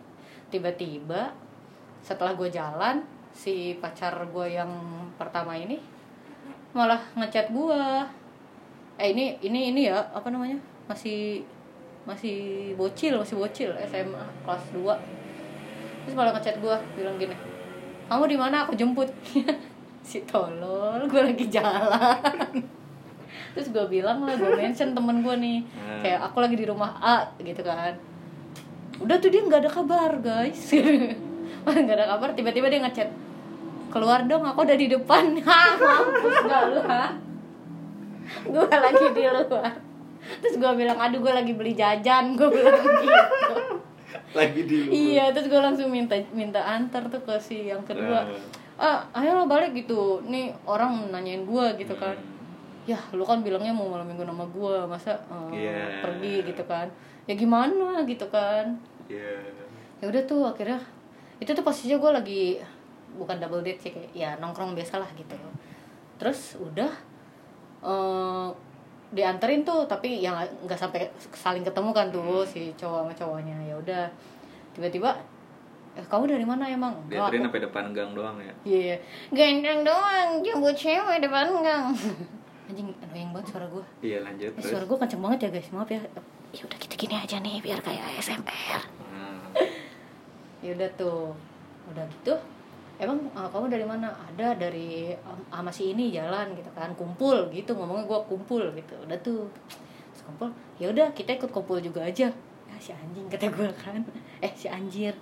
Tiba-tiba 0.53 1.36
setelah 2.00 2.31
gue 2.38 2.47
jalan 2.47 3.03
si 3.38 3.77
pacar 3.77 4.17
gue 4.25 4.48
yang 4.50 4.70
pertama 5.13 5.53
ini 5.53 5.77
malah 6.74 6.98
ngechat 7.13 7.53
gue 7.53 7.82
eh 8.98 9.13
ini 9.13 9.38
ini 9.46 9.70
ini 9.70 9.82
ya 9.94 10.01
apa 10.10 10.34
namanya? 10.34 10.58
Masih 10.89 11.46
masih 12.10 12.38
bocil 12.74 13.22
masih 13.22 13.38
bocil 13.38 13.70
SMA 13.86 14.25
kelas 14.41 14.65
2 14.74 14.82
terus 16.01 16.15
malah 16.15 16.34
ngechat 16.34 16.58
gue 16.58 16.75
bilang 16.98 17.13
gini 17.15 17.38
kamu 18.08 18.24
di 18.25 18.38
mana? 18.39 18.65
Aku 18.65 18.74
jemput. 18.74 19.12
Si 20.08 20.24
tolol 20.24 21.03
gue 21.03 21.20
lagi 21.20 21.51
jalan. 21.51 22.63
Terus 23.51 23.67
gue 23.75 23.86
bilang 23.91 24.24
lah 24.24 24.39
gue 24.39 24.56
mention 24.56 24.96
temen 24.96 25.20
gue 25.20 25.36
nih 25.36 25.60
Hmm. 25.67 26.00
kayak 26.00 26.32
aku 26.32 26.39
lagi 26.39 26.56
di 26.56 26.63
rumah 26.63 26.96
A 27.03 27.27
gitu 27.36 27.60
kan. 27.60 27.91
Udah 29.03 29.20
tuh 29.20 29.27
dia 29.27 29.44
nggak 29.44 29.67
ada 29.67 29.72
kabar 29.72 30.15
guys. 30.24 30.72
Nggak 31.67 31.96
ada 32.00 32.08
kabar 32.15 32.32
tiba-tiba 32.32 32.72
dia 32.72 32.79
ngechat 32.79 33.12
keluar 33.88 34.20
dong 34.25 34.44
aku 34.44 34.63
udah 34.63 34.77
di 34.77 34.88
depan. 34.88 35.38
Hah, 35.48 35.72
mampus 35.75 36.38
gak 36.46 36.62
lu 36.72 36.79
ha? 36.84 37.06
gue 38.44 38.67
lagi 38.67 39.06
di 39.15 39.24
luar. 39.24 39.72
Terus 40.44 40.56
gue 40.60 40.72
bilang 40.75 41.00
aduh 41.00 41.20
gue 41.24 41.32
lagi 41.32 41.56
beli 41.56 41.72
jajan. 41.72 42.32
Gue 42.38 42.51
bilang 42.51 42.75
gitu. 42.75 43.56
Lagi 44.36 44.62
di 44.67 44.75
luar. 44.84 44.91
iya 44.91 45.25
terus 45.32 45.48
gue 45.48 45.56
langsung 45.56 45.88
minta 45.88 46.20
minta 46.36 46.60
antar 46.60 47.08
tuh 47.08 47.24
ke 47.24 47.39
si 47.39 47.72
yang 47.72 47.79
kedua. 47.88 48.27
Nah. 48.27 48.39
ah 48.75 49.00
ayo 49.24 49.39
lah 49.39 49.48
balik 49.48 49.72
gitu. 49.72 50.20
Nih 50.27 50.51
orang 50.67 51.08
nanyain 51.10 51.48
gue 51.48 51.65
gitu 51.79 51.96
kan. 51.96 52.20
Ya 52.84 53.00
lu 53.15 53.24
kan 53.24 53.39
bilangnya 53.39 53.72
mau 53.72 53.88
malam 53.88 54.03
minggu 54.03 54.27
nama 54.27 54.44
gue 54.44 54.75
masa 54.84 55.15
eh, 55.56 55.63
Iya. 55.63 56.03
pergi 56.03 56.36
gitu 56.44 56.63
kan? 56.67 56.91
Ya 57.24 57.34
gimana? 57.39 58.03
gitu 58.03 58.27
kan. 58.27 58.75
Iya. 59.08 59.39
ya 59.98 60.06
udah 60.12 60.24
tuh 60.27 60.44
akhirnya 60.46 60.77
itu 61.39 61.50
tuh 61.56 61.63
posisinya 61.63 61.98
gue 61.98 62.12
lagi 62.12 62.44
bukan 63.16 63.40
double 63.40 63.64
date 63.64 63.80
sih 63.80 63.92
kayak 63.92 64.12
ya 64.12 64.30
nongkrong 64.38 64.76
biasa 64.76 65.00
lah 65.00 65.10
gitu 65.16 65.34
terus 66.18 66.58
udah 66.60 66.92
eh 67.82 68.50
dianterin 69.08 69.64
tuh 69.64 69.88
tapi 69.88 70.20
yang 70.20 70.36
nggak 70.68 70.76
sampai 70.76 71.08
saling 71.32 71.64
ketemu 71.64 71.90
kan 71.96 72.12
tuh 72.12 72.44
si 72.44 72.76
cowok 72.76 73.08
sama 73.08 73.14
cowoknya 73.16 73.56
ya 73.64 73.76
udah 73.80 74.04
tiba-tiba 74.76 75.16
eh, 75.96 76.04
kamu 76.04 76.28
dari 76.28 76.44
mana 76.44 76.68
emang 76.68 76.92
"Enggak, 77.08 77.32
Dianterin 77.32 77.44
sampai 77.48 77.62
depan 77.64 77.84
gang 77.90 78.12
doang 78.14 78.38
ya. 78.38 78.54
Iya, 78.62 78.96
gendeng 79.32 79.82
doang, 79.82 80.44
jemput 80.46 80.76
cewek 80.76 81.18
depan 81.24 81.50
gang. 81.64 81.90
Anjing, 82.70 82.92
annoying 83.00 83.32
banget 83.32 83.48
suara 83.56 83.66
gue. 83.66 83.86
Iya 84.04 84.22
lanjut 84.22 84.52
Eh, 84.54 84.62
suara 84.62 84.84
gue 84.84 84.98
kenceng 85.00 85.24
banget 85.24 85.40
ya 85.48 85.50
guys, 85.56 85.70
maaf 85.72 85.88
ya. 85.90 86.02
Ya 86.52 86.62
udah 86.68 86.78
kita 86.78 86.94
gini 86.94 87.16
aja 87.16 87.40
nih 87.40 87.64
biar 87.64 87.80
kayak 87.80 88.04
ASMR. 88.14 88.82
Nah, 89.10 89.40
Ya 90.68 90.76
udah 90.76 90.90
tuh, 90.94 91.32
udah 91.90 92.04
gitu. 92.12 92.36
Emang 92.98 93.18
eh, 93.27 93.48
kamu 93.48 93.66
dari 93.68 93.84
mana? 93.84 94.10
Ada 94.10 94.58
dari 94.58 94.89
um, 95.22 95.38
sama 95.48 95.70
si 95.70 95.92
ini 95.92 96.10
jalan 96.10 96.54
gitu 96.54 96.70
kan, 96.72 96.89
kumpul 96.94 97.50
gitu 97.50 97.72
ngomongnya 97.72 98.06
gue 98.06 98.20
kumpul 98.25 98.63
gitu. 98.74 98.96
Udah 99.00 99.18
tuh, 99.20 99.46
Terus 100.10 100.24
kumpul. 100.24 100.50
Ya 100.77 100.89
udah 100.89 101.08
kita 101.12 101.34
ikut 101.34 101.50
kumpul 101.50 101.77
juga 101.77 102.01
aja. 102.01 102.25
Ya 102.68 102.75
si 102.77 102.92
anjing 102.92 103.25
kata 103.27 103.48
gue 103.48 103.70
kan. 103.74 104.01
Eh 104.39 104.51
si 104.51 104.68
anjir. 104.68 105.13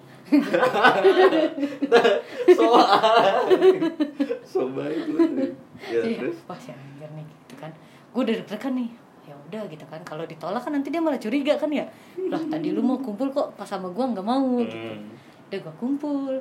so 2.51 2.65
so 4.43 4.59
baik 4.69 5.05
lu. 5.05 5.17
Ya 5.85 5.99
Iya, 6.01 6.17
terus. 6.17 6.37
wah 6.45 6.57
si 6.57 6.71
anjir 6.71 7.09
nih 7.11 7.25
gitu 7.27 7.55
kan 7.59 7.71
gue 8.09 8.21
udah 8.23 8.35
deg-degan 8.39 8.73
nih 8.73 8.89
ya 9.25 9.35
udah 9.35 9.61
gitu 9.67 9.85
kan 9.85 9.99
kalau 10.01 10.23
ditolak 10.23 10.57
kan 10.57 10.71
nanti 10.71 10.87
dia 10.87 10.97
malah 10.97 11.19
curiga 11.19 11.53
kan 11.53 11.67
ya 11.67 11.83
lah 12.25 12.39
tadi 12.41 12.71
lu 12.71 12.79
mau 12.79 12.95
kumpul 12.95 13.27
kok 13.27 13.53
pas 13.53 13.67
sama 13.67 13.91
gue 13.91 14.01
nggak 14.01 14.23
mau 14.23 14.55
gitu 14.57 14.71
Hmm. 14.71 15.11
udah 15.45 15.59
gue 15.61 15.73
kumpul 15.75 16.33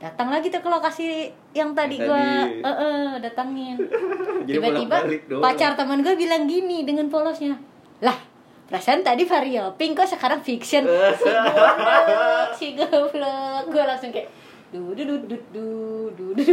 datang 0.00 0.32
lagi 0.32 0.48
tuh 0.48 0.58
ke 0.58 0.66
lokasi 0.66 1.28
yang 1.52 1.76
tadi 1.76 2.00
Yang 2.00 2.08
gue 2.08 2.24
tadi. 2.24 2.64
eh, 2.64 2.72
eh, 2.72 3.08
datangin. 3.20 3.76
Jadi 4.48 4.56
tiba-tiba 4.56 4.96
pacar 5.38 5.76
teman 5.76 6.00
gue 6.00 6.16
bilang 6.16 6.48
gini 6.48 6.82
dengan 6.82 7.06
polosnya. 7.06 7.52
Lah 8.00 8.16
perasaan 8.64 9.04
tadi 9.04 9.28
vario 9.28 9.76
pink 9.76 9.92
kok 9.94 10.08
sekarang 10.08 10.40
fiction? 10.40 10.88
Si 11.20 11.28
goblok. 11.28 12.48
Si 12.56 12.66
goblok 12.72 13.62
gue 13.68 13.84
langsung 13.84 14.08
kayak 14.08 14.32
du 14.70 14.94
du 14.94 15.02
du 15.02 15.16
du 15.26 15.36
du 15.50 15.66
du 16.14 16.26
du 16.32 16.44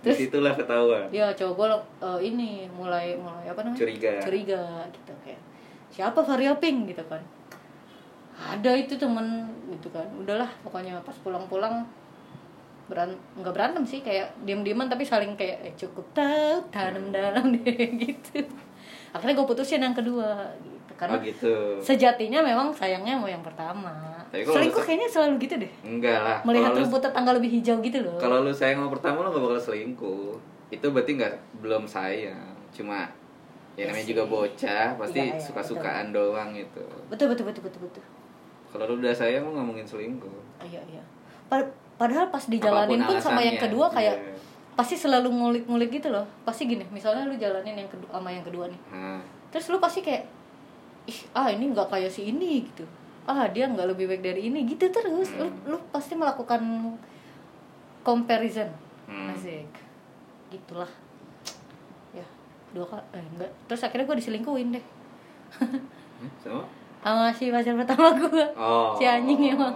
Di 0.02 0.14
situlah 0.14 0.54
ketahuan. 0.54 1.10
ya 1.10 1.26
cowok 1.34 1.54
gue 1.54 1.68
eh, 2.00 2.18
ini 2.24 2.70
mulai 2.70 3.12
mulai 3.14 3.44
apa 3.44 3.60
namanya? 3.60 3.78
Curiga. 3.78 4.12
curiga 4.22 4.62
gitu 4.88 5.12
kayak 5.20 5.40
siapa 5.90 6.22
Vario 6.22 6.54
Pink 6.56 6.88
gitu 6.88 7.02
kan 7.04 7.18
ada 8.38 8.70
itu 8.72 8.94
temen 8.94 9.26
gitu 9.68 9.90
kan 9.90 10.06
udahlah 10.14 10.46
pokoknya 10.62 10.94
pas 11.02 11.14
pulang-pulang 11.18 11.82
beran 12.86 13.10
nggak 13.34 13.52
berantem 13.52 13.84
sih 13.84 14.00
kayak 14.00 14.32
diem-dieman 14.42 14.86
tapi 14.86 15.02
saling 15.02 15.34
kayak 15.34 15.60
eh, 15.62 15.74
cukup 15.74 16.06
tahu 16.12 16.56
tanam 16.68 17.10
dalam 17.10 17.50
deh 17.54 17.68
gitu 17.94 18.40
akhirnya 19.10 19.34
gue 19.34 19.46
putusin 19.46 19.82
yang 19.82 19.92
kedua 19.92 20.40
gitu 20.58 20.92
karena 20.94 21.14
Oh 21.14 21.20
gitu. 21.20 21.54
sejatinya 21.78 22.40
memang 22.40 22.70
sayangnya 22.70 23.14
mau 23.14 23.26
yang 23.26 23.42
pertama 23.42 23.92
selingkuh 24.30 24.54
lu- 24.74 24.86
kayaknya 24.86 25.08
selalu 25.08 25.34
gitu 25.38 25.54
deh 25.58 25.72
Enggak 25.82 26.18
lah. 26.18 26.38
melihat 26.42 26.72
lu- 26.72 26.80
rumput 26.82 27.00
tetangga 27.02 27.32
lebih 27.32 27.50
hijau 27.50 27.76
gitu 27.78 27.98
loh 28.00 28.16
Kalau 28.16 28.40
lu 28.40 28.50
sayang 28.50 28.78
sama 28.78 28.90
pertama 28.90 29.20
lu 29.20 29.28
gak 29.30 29.42
bakal 29.42 29.60
selingkuh. 29.62 30.36
Itu 30.68 30.86
berarti 30.90 31.12
nggak 31.14 31.32
belum 31.58 31.84
sayang. 31.84 32.52
Cuma 32.68 33.08
ya 33.72 33.78
Ya 33.78 33.84
namanya 33.86 34.02
sih. 34.02 34.10
juga 34.10 34.24
bocah, 34.26 34.86
pasti 34.96 35.16
Iya, 35.18 35.32
iya, 35.32 35.40
suka-sukaan 35.40 36.06
doang 36.10 36.52
gitu. 36.52 36.84
betul 37.08 37.30
betul 37.30 37.44
betul 37.46 37.62
betul 37.64 37.80
betul 37.84 38.04
Kalau 38.68 38.84
lu 38.84 39.00
udah 39.00 39.14
sayang 39.14 39.48
lu 39.48 39.56
nggak 39.56 39.66
mungkin 39.66 39.86
selingkuh. 39.88 40.30
iya 40.64 40.80
iya. 40.86 41.02
Pad- 41.48 41.72
padahal 41.96 42.28
pas 42.28 42.44
dijalanin 42.44 43.00
Apa 43.00 43.08
pun 43.08 43.16
pun 43.16 43.24
sama 43.24 43.40
yang 43.40 43.58
kedua 43.58 43.88
kayak 43.88 44.16
iya. 44.20 44.34
pasti 44.76 44.94
selalu 44.94 45.32
ngulik-ngulik 45.32 45.90
gitu 45.90 46.12
loh. 46.12 46.28
Pasti 46.44 46.68
gini 46.68 46.84
misalnya 46.88 47.24
lu 47.24 47.34
jalanin 47.34 47.74
yang 47.74 47.90
kedua 47.90 48.10
sama 48.12 48.28
yang 48.28 48.44
kedua 48.44 48.68
nih. 48.68 48.80
Nah, 48.92 49.20
terus 49.48 49.66
lu 49.68 49.80
pasti 49.80 50.04
kayak 50.04 50.28
ih 51.08 51.20
ah 51.32 51.48
ini 51.48 51.72
nggak 51.72 51.88
kayak 51.88 52.12
si 52.12 52.28
ini 52.28 52.68
gitu. 52.68 52.84
Ah 53.24 53.48
dia 53.48 53.64
nggak 53.64 53.88
lebih 53.96 54.08
baik 54.08 54.20
dari 54.20 54.52
ini 54.52 54.68
gitu 54.68 54.84
terus. 54.88 55.32
Lu, 55.36 55.48
lu 55.64 55.76
pasti 55.88 56.12
melakukan 56.12 56.60
comparison. 58.02 58.68
Hmm. 59.08 59.32
asik. 59.32 59.68
Gitulah. 60.52 60.88
Ya 62.12 62.24
dua 62.72 62.84
kali 62.84 63.04
eh, 63.16 63.24
enggak. 63.24 63.52
Terus 63.64 63.80
akhirnya 63.82 64.04
gue 64.04 64.18
diselingkuhin 64.20 64.68
deh. 64.76 64.84
Hmm, 66.18 66.34
sama? 66.42 66.66
Sama 67.10 67.30
si 67.30 67.48
pacar 67.48 67.74
pertama 67.74 68.08
gue 68.14 68.44
Oh. 68.54 68.92
si 68.92 69.04
anjing 69.04 69.40
emang 69.50 69.72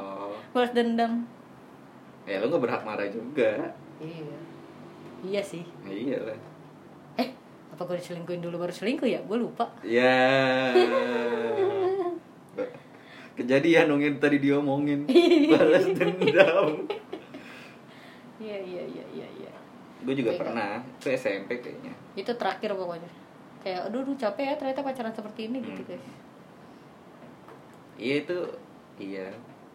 balas 0.50 0.70
dendam 0.70 1.24
Ya 2.22 2.38
lu 2.38 2.46
gak 2.46 2.60
berhak 2.60 2.82
marah 2.82 3.08
juga. 3.08 3.74
iya 3.98 4.38
iya 5.20 5.40
sih 5.40 5.64
Ya, 5.82 5.92
iya 5.92 6.18
lah. 6.20 6.38
eh 7.16 7.28
apa 7.68 7.82
gue 7.82 7.96
diselingkuhin 7.96 8.38
dulu 8.38 8.58
baru 8.58 8.70
selingkuh 8.70 9.06
ya 9.06 9.18
gue 9.20 9.36
lupa 9.36 9.66
Ya. 9.82 10.70
Kejadian 13.32 13.88
dong 13.88 13.98
yang 13.98 14.16
tadi 14.18 14.36
diomongin. 14.38 15.08
Balas 15.48 15.88
dendam. 15.88 16.84
iya 18.36 18.58
iya 18.58 18.82
iya 18.84 19.04
iya 19.10 19.26
iya 19.32 19.52
Gue 20.02 20.12
juga 20.12 20.30
Kayak 20.30 20.42
pernah. 20.44 20.72
Itu 20.92 21.08
SMP 21.10 21.50
kayaknya. 21.58 21.92
itu 22.12 22.28
terakhir 22.30 22.70
pokoknya 22.72 23.08
kayak 23.58 23.88
aduh, 23.88 24.02
aduh 24.02 24.12
capek 24.14 24.44
ya 24.44 24.54
ternyata 24.54 24.82
pacaran 24.82 25.10
seperti 25.10 25.46
ini 25.46 25.62
gitu 25.62 25.80
Hmm. 25.80 25.88
guys 25.88 26.06
Iya 27.94 28.14
itu 28.20 28.38
iya. 28.98 29.28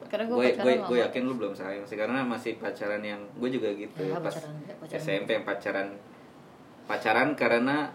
Karena 0.07 0.23
gue 0.25 0.53
gue 0.53 0.73
gue 0.79 0.97
yakin 1.01 1.21
lu 1.23 1.35
belum 1.35 1.51
sayang 1.51 1.83
sih 1.83 1.95
karena 1.95 2.21
masih 2.21 2.55
pacaran 2.55 3.01
yang 3.01 3.19
gue 3.33 3.49
juga 3.49 3.67
gitu 3.71 4.01
Ya, 4.03 4.17
pas 4.17 4.29
pacaran- 4.29 4.61
pacaran. 4.77 4.99
SMP 4.99 5.29
yang 5.31 5.43
pacaran 5.43 5.87
pacaran 6.85 7.29
karena 7.33 7.91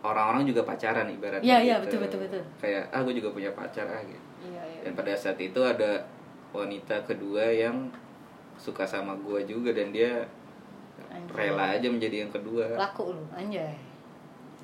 orang-orang 0.00 0.42
juga 0.44 0.64
pacaran 0.64 1.06
ibaratnya 1.06 1.44
Iya, 1.44 1.58
iya, 1.60 1.74
gitu. 1.78 2.00
betul, 2.00 2.18
betul, 2.18 2.40
betul. 2.40 2.42
kayak 2.58 2.84
ah 2.88 3.00
gue 3.00 3.14
juga 3.14 3.30
punya 3.30 3.50
pacar 3.52 3.86
ah 3.86 4.00
gitu 4.00 4.18
iya 4.42 4.62
iya 4.64 4.80
dan 4.82 4.92
pada 4.96 5.12
saat 5.12 5.36
itu 5.36 5.60
ada 5.60 6.02
wanita 6.50 7.04
kedua 7.04 7.44
yang 7.46 7.86
suka 8.56 8.82
sama 8.82 9.14
gue 9.16 9.44
juga 9.44 9.70
dan 9.70 9.92
dia 9.92 10.24
Anjay. 11.06 11.52
rela 11.52 11.76
aja 11.76 11.86
menjadi 11.86 12.26
yang 12.26 12.32
kedua 12.32 12.74
laku 12.74 13.12
lu 13.12 13.24
anjay 13.30 13.76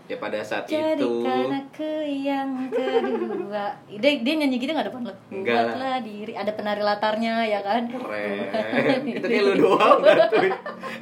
ya 0.06 0.16
pada 0.22 0.38
saat 0.38 0.70
Jadi 0.70 1.02
itu 1.02 1.26
aku 1.26 1.90
yang 2.06 2.70
kedua. 2.70 3.74
Dia, 3.90 4.10
dia 4.22 4.34
nyanyi 4.38 4.56
gitu 4.62 4.70
gak 4.70 4.86
depan 4.86 5.02
lo? 5.10 5.14
Enggak 5.34 5.74
lah. 5.74 5.98
Diri. 5.98 6.32
Ada 6.34 6.54
penari 6.54 6.82
latarnya 6.82 7.42
ya 7.42 7.60
kan? 7.66 7.90
Keren. 7.90 9.00
Itu 9.18 9.26
kayak 9.26 9.42
lu 9.42 9.54
doang 9.66 9.98
kan 10.02 10.18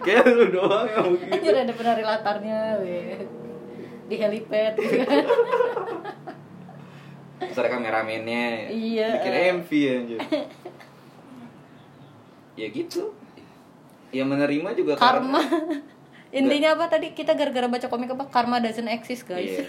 kayak 0.00 0.24
lu 0.32 0.46
doang 0.48 0.86
yang 0.88 1.06
begitu 1.12 1.32
Anjir 1.36 1.54
ada 1.68 1.72
penari 1.76 2.02
latarnya 2.02 2.58
weh. 2.80 3.20
Di 4.08 4.16
helipad. 4.16 4.72
Gitu 4.80 4.96
kan 5.04 5.24
terus 7.44 7.60
ada 7.60 7.76
kameramennya 7.76 8.72
Iya. 8.72 9.20
bikin 9.20 9.34
MV 9.60 9.70
anjir. 10.00 10.18
Ya 12.56 12.66
gitu. 12.72 13.12
Ya 14.14 14.22
menerima 14.24 14.68
juga 14.78 14.94
Karma 14.96 15.42
Intinya 16.34 16.74
apa 16.74 16.90
tadi 16.90 17.14
kita 17.14 17.32
gara-gara 17.32 17.70
baca 17.70 17.86
komik 17.86 18.10
apa 18.10 18.26
Karma 18.26 18.58
doesn't 18.58 18.90
exist 18.90 19.22
guys 19.24 19.54
Iya. 19.54 19.64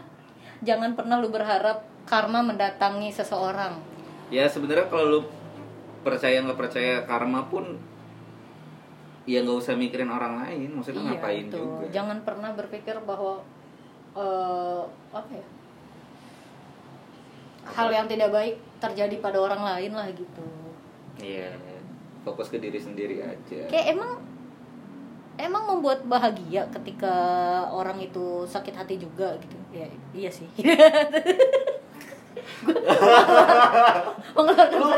Jangan 0.72 0.92
pernah 0.92 1.16
lu 1.16 1.28
berharap 1.28 1.84
karma 2.02 2.40
mendatangi 2.42 3.08
seseorang 3.10 3.78
ya 4.28 4.44
sebenarnya 4.44 4.88
kalau 4.88 5.06
lu 5.06 5.20
percaya 6.00 6.40
nggak 6.40 6.56
percaya 6.56 7.04
karma 7.04 7.46
pun 7.46 7.76
ya 9.24 9.40
nggak 9.40 9.58
usah 9.58 9.76
mikirin 9.76 10.08
orang 10.08 10.40
lain 10.40 10.72
maksudnya 10.72 11.06
ngapain 11.06 11.46
itu. 11.46 11.54
juga 11.54 11.84
Iya, 11.84 11.92
Jangan 11.92 12.18
pernah 12.24 12.50
berpikir 12.52 12.96
bahwa 13.00 13.44
eh 14.12 14.82
apa 15.12 15.30
ya? 15.30 15.46
Hal 17.70 17.88
yang 17.92 18.06
tidak 18.06 18.30
baik 18.30 18.56
terjadi 18.80 19.16
pada 19.20 19.38
orang 19.38 19.62
lain 19.62 19.92
lah 19.92 20.08
gitu. 20.10 20.44
iya 21.20 21.52
fokus 22.20 22.48
ke 22.48 22.56
diri 22.56 22.76
sendiri 22.76 23.20
aja 23.20 23.68
Kayak 23.68 23.92
emang 23.92 24.24
emang 25.42 25.64
membuat 25.66 26.04
bahagia 26.04 26.64
ketika 26.72 27.12
orang 27.70 27.96
itu 28.00 28.44
sakit 28.44 28.74
hati 28.74 28.96
juga 28.96 29.36
gitu. 29.40 29.56
Ya, 29.70 29.86
iya 30.12 30.30
sih. 30.30 30.46
Mengeluarkan 34.36 34.78
lu 34.78 34.88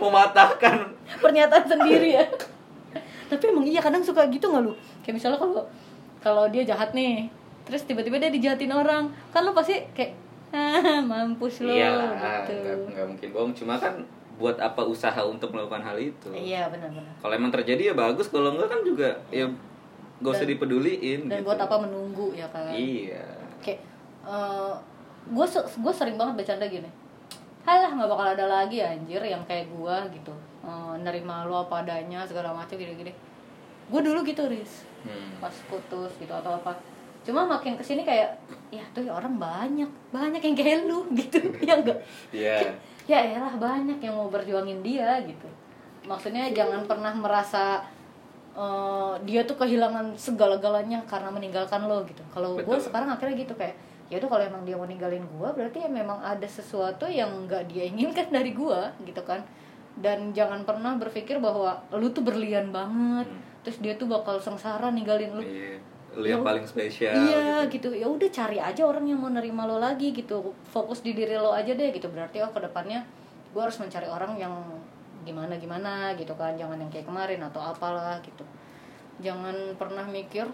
mematahkan 0.00 0.74
pernyataan 1.20 1.66
sendiri 1.66 2.16
ya. 2.16 2.24
Tapi 3.30 3.44
emang 3.46 3.64
iya 3.66 3.78
kadang 3.78 4.02
suka 4.02 4.26
gitu 4.28 4.50
nggak 4.50 4.62
lu? 4.64 4.72
Kayak 5.04 5.14
misalnya 5.20 5.38
kalau 5.38 5.62
kalau 6.20 6.44
dia 6.50 6.66
jahat 6.66 6.92
nih, 6.92 7.30
terus 7.64 7.86
tiba-tiba 7.86 8.20
dia 8.20 8.28
dijahatin 8.28 8.72
orang, 8.74 9.08
kan 9.30 9.44
lu 9.46 9.52
pasti 9.54 9.78
kayak 9.94 10.12
ah, 10.50 10.98
mampus 11.00 11.62
lo 11.62 11.70
iya 11.70 11.94
gitu. 12.44 12.52
nggak 12.58 12.76
nggak 12.90 13.06
mungkin 13.06 13.28
bohong 13.30 13.52
cuma 13.54 13.78
kan 13.78 13.94
buat 14.40 14.56
apa 14.56 14.82
usaha 14.82 15.20
untuk 15.22 15.52
melakukan 15.52 15.84
hal 15.84 16.00
itu 16.00 16.32
Iya 16.32 16.66
benar-benar. 16.72 17.12
kalau 17.20 17.34
emang 17.36 17.52
terjadi 17.52 17.92
ya 17.92 17.94
bagus 17.94 18.32
kalau 18.32 18.56
enggak 18.56 18.72
kan 18.72 18.80
juga 18.82 19.10
ya 19.28 19.46
gak 20.20 20.30
usah 20.30 20.44
Dan- 20.44 20.52
dipeduliin 20.52 21.20
Dan 21.26 21.40
gitu. 21.40 21.46
buat 21.46 21.58
apa 21.58 21.76
menunggu 21.78 22.32
ya 22.32 22.46
kan? 22.46 22.70
iya 22.70 23.24
Kayak 23.58 23.80
gue 25.22 25.46
gue 25.76 25.92
sering 25.92 26.16
banget 26.16 26.34
bercanda 26.36 26.66
gini. 26.66 26.88
Halah 27.60 27.92
nggak 27.92 28.08
bakal 28.08 28.26
ada 28.30 28.46
lagi 28.46 28.80
anjir 28.80 29.20
yang 29.20 29.44
kayak 29.44 29.68
gue 29.68 29.96
gitu. 30.14 30.32
Eh, 30.60 30.94
nerima 30.98 31.44
lu 31.44 31.54
apa 31.54 31.80
adanya 31.80 32.22
segala 32.22 32.50
macam 32.50 32.72
gini-gini. 32.74 33.12
Gue 33.86 34.00
dulu 34.00 34.20
gitu 34.22 34.44
Riz. 34.46 34.84
hmm. 35.00 35.40
pas 35.40 35.52
putus 35.66 36.12
gitu 36.14 36.28
atau 36.28 36.52
apa 36.54 36.76
cuma 37.20 37.44
makin 37.46 37.72
ke 37.72 37.80
sini 37.80 38.00
kayak 38.00 38.36
ya 38.68 38.84
tuh 38.92 39.00
ya 39.00 39.12
orang 39.12 39.32
banyak 39.34 39.88
banyak 40.08 40.40
yang 40.42 40.52
kayak 40.54 40.84
lu 40.84 41.08
gitu 41.16 41.40
ya 41.58 41.72
enggak 41.74 41.96
Iya. 42.30 42.68
ya 43.06 43.18
elah 43.30 43.56
banyak 43.56 43.96
yang 43.96 44.12
mau 44.12 44.28
berjuangin 44.28 44.80
dia 44.80 45.20
gitu 45.22 45.48
maksudnya 46.04 46.48
jangan 46.50 46.84
pernah 46.84 47.12
merasa 47.12 47.80
eh, 48.60 49.14
dia 49.24 49.40
tuh 49.42 49.56
kehilangan 49.56 50.12
segala-galanya 50.14 51.00
karena 51.04 51.28
meninggalkan 51.28 51.80
lo 51.82 52.04
gitu 52.04 52.20
kalau 52.28 52.54
gue 52.56 52.76
sekarang 52.78 53.08
akhirnya 53.08 53.36
gitu 53.38 53.54
kayak 53.54 53.72
ya 54.06 54.18
udah 54.18 54.28
kalau 54.28 54.44
emang 54.44 54.62
dia 54.62 54.74
mau 54.74 54.84
ninggalin 54.84 55.24
gue 55.24 55.48
berarti 55.50 55.80
ya 55.80 55.88
memang 55.88 56.20
ada 56.20 56.44
sesuatu 56.44 57.06
yang 57.06 57.46
nggak 57.46 57.64
dia 57.66 57.86
inginkan 57.86 58.28
dari 58.36 58.52
gue 58.52 58.80
gitu 59.04 59.22
kan 59.22 59.40
dan 59.96 60.30
jangan 60.30 60.62
pernah 60.62 60.94
berpikir 60.94 61.38
bahwa 61.38 61.74
lu 61.92 62.10
tuh 62.10 62.20
berlian 62.20 62.68
banget 62.70 63.26
Hmm. 63.26 63.40
terus 63.60 63.76
dia 63.78 63.92
tuh 63.94 64.06
bakal 64.06 64.36
sengsara 64.38 64.88
ninggalin 64.90 65.30
lu 65.32 65.42
Iya. 65.42 65.76
Lu 66.10 66.26
yang 66.26 66.42
Ya, 66.42 66.48
paling 66.48 66.66
spesial 66.66 67.14
iya 67.14 67.62
gitu. 67.64 67.86
gitu 67.94 68.02
ya 68.02 68.06
udah 68.08 68.28
cari 68.28 68.58
aja 68.58 68.82
orang 68.82 69.04
yang 69.04 69.20
mau 69.20 69.30
nerima 69.30 69.62
lo 69.62 69.78
lagi 69.78 70.10
gitu 70.10 70.42
fokus 70.66 71.00
di 71.00 71.12
diri 71.12 71.36
lo 71.36 71.52
aja 71.52 71.70
deh 71.70 71.88
gitu 71.88 72.08
berarti 72.08 72.40
oh 72.40 72.50
ke 72.50 72.58
depannya 72.58 73.06
gue 73.50 73.60
harus 73.60 73.78
mencari 73.78 74.06
orang 74.06 74.34
yang 74.34 74.50
gimana 75.22 75.54
gimana 75.60 76.12
gitu 76.16 76.32
kan 76.34 76.56
jangan 76.56 76.80
yang 76.80 76.90
kayak 76.90 77.06
kemarin 77.06 77.40
atau 77.44 77.60
apalah 77.60 78.16
gitu. 78.24 78.44
Jangan 79.20 79.76
pernah 79.76 80.04
mikir 80.08 80.48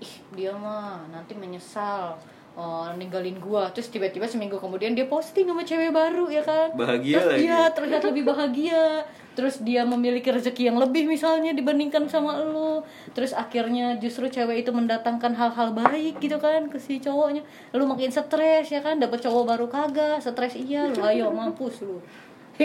ih 0.00 0.14
dia 0.32 0.52
mah 0.56 1.04
nanti 1.12 1.36
menyesal 1.36 2.16
oh, 2.56 2.88
ninggalin 2.96 3.36
gua. 3.40 3.68
Terus 3.72 3.92
tiba-tiba 3.92 4.28
seminggu 4.28 4.56
kemudian 4.60 4.92
dia 4.92 5.08
posting 5.08 5.48
sama 5.48 5.64
cewek 5.64 5.92
baru 5.92 6.28
ya 6.28 6.42
kan? 6.44 6.72
Bahagia 6.76 7.16
terus 7.16 7.26
lagi. 7.28 7.40
dia 7.44 7.58
terlihat 7.72 8.02
lebih 8.04 8.24
bahagia. 8.28 8.84
Terus 9.30 9.62
dia 9.62 9.86
memiliki 9.86 10.28
rezeki 10.28 10.68
yang 10.68 10.76
lebih 10.76 11.06
misalnya 11.06 11.54
dibandingkan 11.54 12.04
sama 12.10 12.36
lo 12.42 12.82
terus 13.14 13.30
akhirnya 13.30 13.96
justru 14.02 14.26
cewek 14.26 14.66
itu 14.66 14.74
mendatangkan 14.74 15.32
hal-hal 15.32 15.70
baik 15.72 16.18
gitu 16.20 16.36
kan 16.36 16.68
ke 16.68 16.76
si 16.76 17.00
cowoknya. 17.00 17.40
Lu 17.72 17.88
makin 17.88 18.10
stres 18.12 18.68
ya 18.68 18.80
kan? 18.84 19.00
Dapet 19.00 19.24
cowok 19.24 19.44
baru 19.56 19.66
kagak 19.70 20.20
stres 20.20 20.58
iya 20.58 20.90
lu 20.90 21.00
ayo 21.00 21.32
mampus 21.32 21.80
lu 21.86 22.02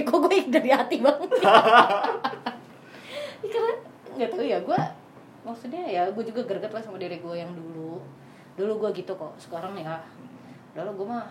kok 0.08 0.18
gue 0.26 0.38
dari 0.52 0.70
hati 0.74 0.98
banget 1.00 1.30
Ya, 3.46 3.48
karena 3.54 3.74
nggak 4.16 4.30
tahu 4.32 4.44
ya 4.44 4.60
gue 4.64 4.80
maksudnya 5.46 5.84
ya 5.86 6.04
gue 6.10 6.24
juga 6.26 6.42
greget 6.50 6.74
lah 6.74 6.82
sama 6.82 6.98
diri 6.98 7.22
gue 7.22 7.36
yang 7.38 7.54
dulu 7.54 8.02
dulu 8.58 8.74
gue 8.88 9.04
gitu 9.04 9.14
kok 9.14 9.36
sekarang 9.38 9.78
ya 9.78 10.02
dulu 10.74 11.04
gue 11.04 11.08
mah 11.14 11.24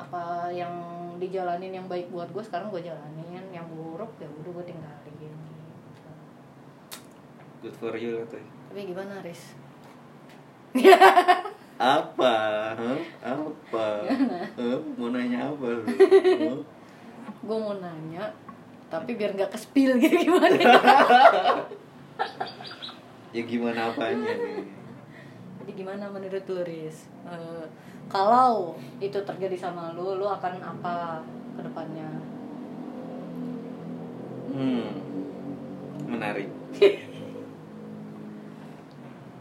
apa 0.00 0.48
yang 0.48 0.72
dijalanin 1.20 1.76
yang 1.76 1.86
baik 1.90 2.08
buat 2.08 2.32
gue 2.32 2.40
sekarang 2.40 2.72
gue 2.72 2.80
jalanin 2.80 3.44
yang 3.52 3.68
buruk 3.68 4.16
ya 4.16 4.26
udah 4.40 4.50
gue 4.56 4.64
tinggalin 4.64 5.14
gitu. 5.20 5.36
Good 7.60 7.76
for 7.76 7.92
you 7.92 8.16
lah 8.16 8.26
tuh. 8.32 8.40
tapi 8.72 8.88
gimana 8.88 9.20
Riz 9.20 9.52
Apa? 11.80 12.36
Hah? 12.76 13.00
Apa? 13.24 13.86
Hah? 14.04 14.78
Mau 15.00 15.08
nanya 15.08 15.48
apa 15.48 15.80
lu? 15.80 15.84
gue 17.40 17.56
mau 17.56 17.74
nanya 17.74 18.32
tapi 18.86 19.14
biar 19.14 19.32
nggak 19.32 19.50
kespil 19.50 19.96
gitu 19.96 20.16
gimana 20.20 20.60
ya 23.34 23.42
gimana 23.42 23.80
apanya 23.88 24.34
nih? 24.34 24.66
jadi 25.62 25.72
gimana 25.72 26.04
menurut 26.10 26.44
lu 26.44 26.62
Riz 26.62 27.06
Eh, 27.22 27.64
kalau 28.10 28.74
itu 28.98 29.14
terjadi 29.14 29.54
sama 29.54 29.94
lu 29.94 30.18
lu 30.18 30.26
akan 30.26 30.58
apa 30.58 31.22
ke 31.54 31.62
depannya 31.62 32.10
Hmm. 34.50 34.90
Menarik. 36.10 36.50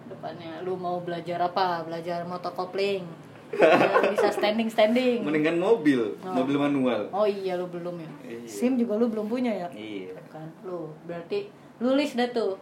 depannya 0.09 0.61
lu 0.61 0.77
mau 0.77 1.01
belajar 1.01 1.41
apa 1.41 1.81
belajar 1.81 2.29
motocopling 2.29 3.01
Biar 3.05 3.28
bisa 3.51 4.29
standing 4.29 4.67
standing 4.67 5.21
Mendingan 5.21 5.57
mobil, 5.57 6.13
Oh. 6.21 6.33
mobil 6.33 6.55
manual. 6.55 7.01
oh 7.09 7.23
iya 7.23 7.55
lu 7.55 7.65
belum 7.65 7.97
ya 7.97 8.09
Iya. 8.23 8.45
sim 8.45 8.75
juga 8.75 8.95
lu 8.95 9.07
belum 9.07 9.25
punya 9.25 9.51
ya 9.51 9.67
Iya. 9.69 10.13
kan 10.27 10.45
lu 10.61 10.93
berarti 11.03 11.49
lu 11.77 11.93
list 11.93 12.13
dah 12.15 12.29
tuh 12.29 12.55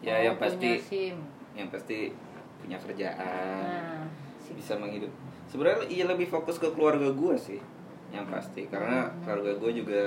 Ya 0.00 0.16
yang 0.18 0.36
pasti 0.36 0.56
punya 0.56 0.80
sim 0.82 1.16
yang 1.52 1.68
pasti 1.68 2.08
punya 2.56 2.76
kerjaan. 2.76 3.20
nah 3.60 4.08
sim. 4.38 4.54
bisa 4.54 4.72
menghidup 4.74 5.12
sebenarnya 5.46 5.84
iya 5.86 6.04
lebih 6.06 6.26
fokus 6.26 6.56
ke 6.56 6.68
keluarga 6.70 7.10
gue 7.10 7.34
sih 7.36 7.60
yang 8.08 8.24
pasti 8.26 8.64
karena 8.66 9.06
Hmm. 9.06 9.20
keluarga 9.22 9.52
gue 9.56 9.72
juga 9.76 10.02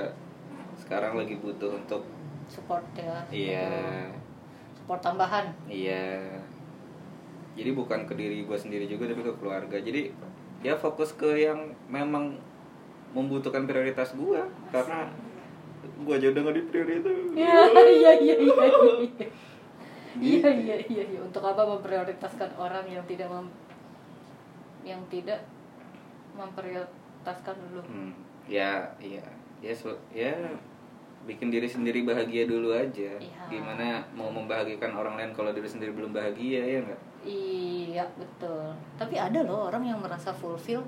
sekarang 0.76 1.14
lagi 1.14 1.36
butuh 1.36 1.70
untuk 1.76 2.02
support 2.44 2.82
ya 2.92 3.22
iya 3.30 3.70
support 4.74 4.98
tambahan 5.00 5.54
iya 5.64 6.34
jadi 7.54 7.70
bukan 7.70 8.04
ke 8.04 8.14
diri 8.14 8.42
gue 8.42 8.58
sendiri 8.58 8.84
juga 8.84 9.06
tapi 9.06 9.22
ke 9.22 9.34
keluarga. 9.36 9.76
Jadi 9.76 10.10
ya 10.60 10.74
fokus 10.74 11.12
ke 11.12 11.28
yang 11.38 11.58
memang 11.86 12.34
membutuhkan 13.10 13.62
prioritas 13.64 14.10
gue 14.12 14.42
karena 14.68 15.06
gue 15.84 16.12
aja 16.12 16.26
udah 16.28 16.40
nggak 16.42 16.56
diprioritas 16.58 17.14
iya 17.32 17.60
iya 17.68 18.12
iya 18.16 18.34
iya 18.34 18.54
iya. 18.98 19.26
Iya 20.14 20.48
iya 20.50 20.76
iya 20.84 21.04
iya. 21.04 21.20
Untuk 21.20 21.42
apa 21.42 21.62
memprioritaskan 21.64 22.54
orang 22.54 22.86
yang 22.86 23.02
tidak 23.04 23.26
mem 23.26 23.46
yang 24.82 25.00
tidak 25.06 25.42
memprioritaskan 26.34 27.54
dulu 27.56 27.80
Hmm, 27.82 28.12
ya 28.46 28.82
iya. 28.98 29.22
Ya 29.58 29.72
so- 29.72 30.02
ya 30.10 30.34
bikin 31.24 31.48
diri 31.48 31.64
sendiri 31.64 32.02
bahagia 32.02 32.44
dulu 32.44 32.70
aja 32.70 33.16
Iya. 33.16 33.42
gimana 33.48 33.84
mau 34.12 34.28
membahagiakan 34.28 34.92
orang 34.92 35.14
lain 35.16 35.30
kalau 35.32 35.50
diri 35.50 35.64
sendiri 35.64 35.90
belum 35.90 36.10
bahagia 36.10 36.60
ya 36.60 36.78
enggak 36.80 37.00
Iya 37.24 38.04
betul. 38.12 38.68
Tapi 38.94 39.16
ada 39.16 39.40
loh 39.40 39.64
orang 39.64 39.80
yang 39.82 39.96
merasa 39.96 40.28
fulfill 40.30 40.84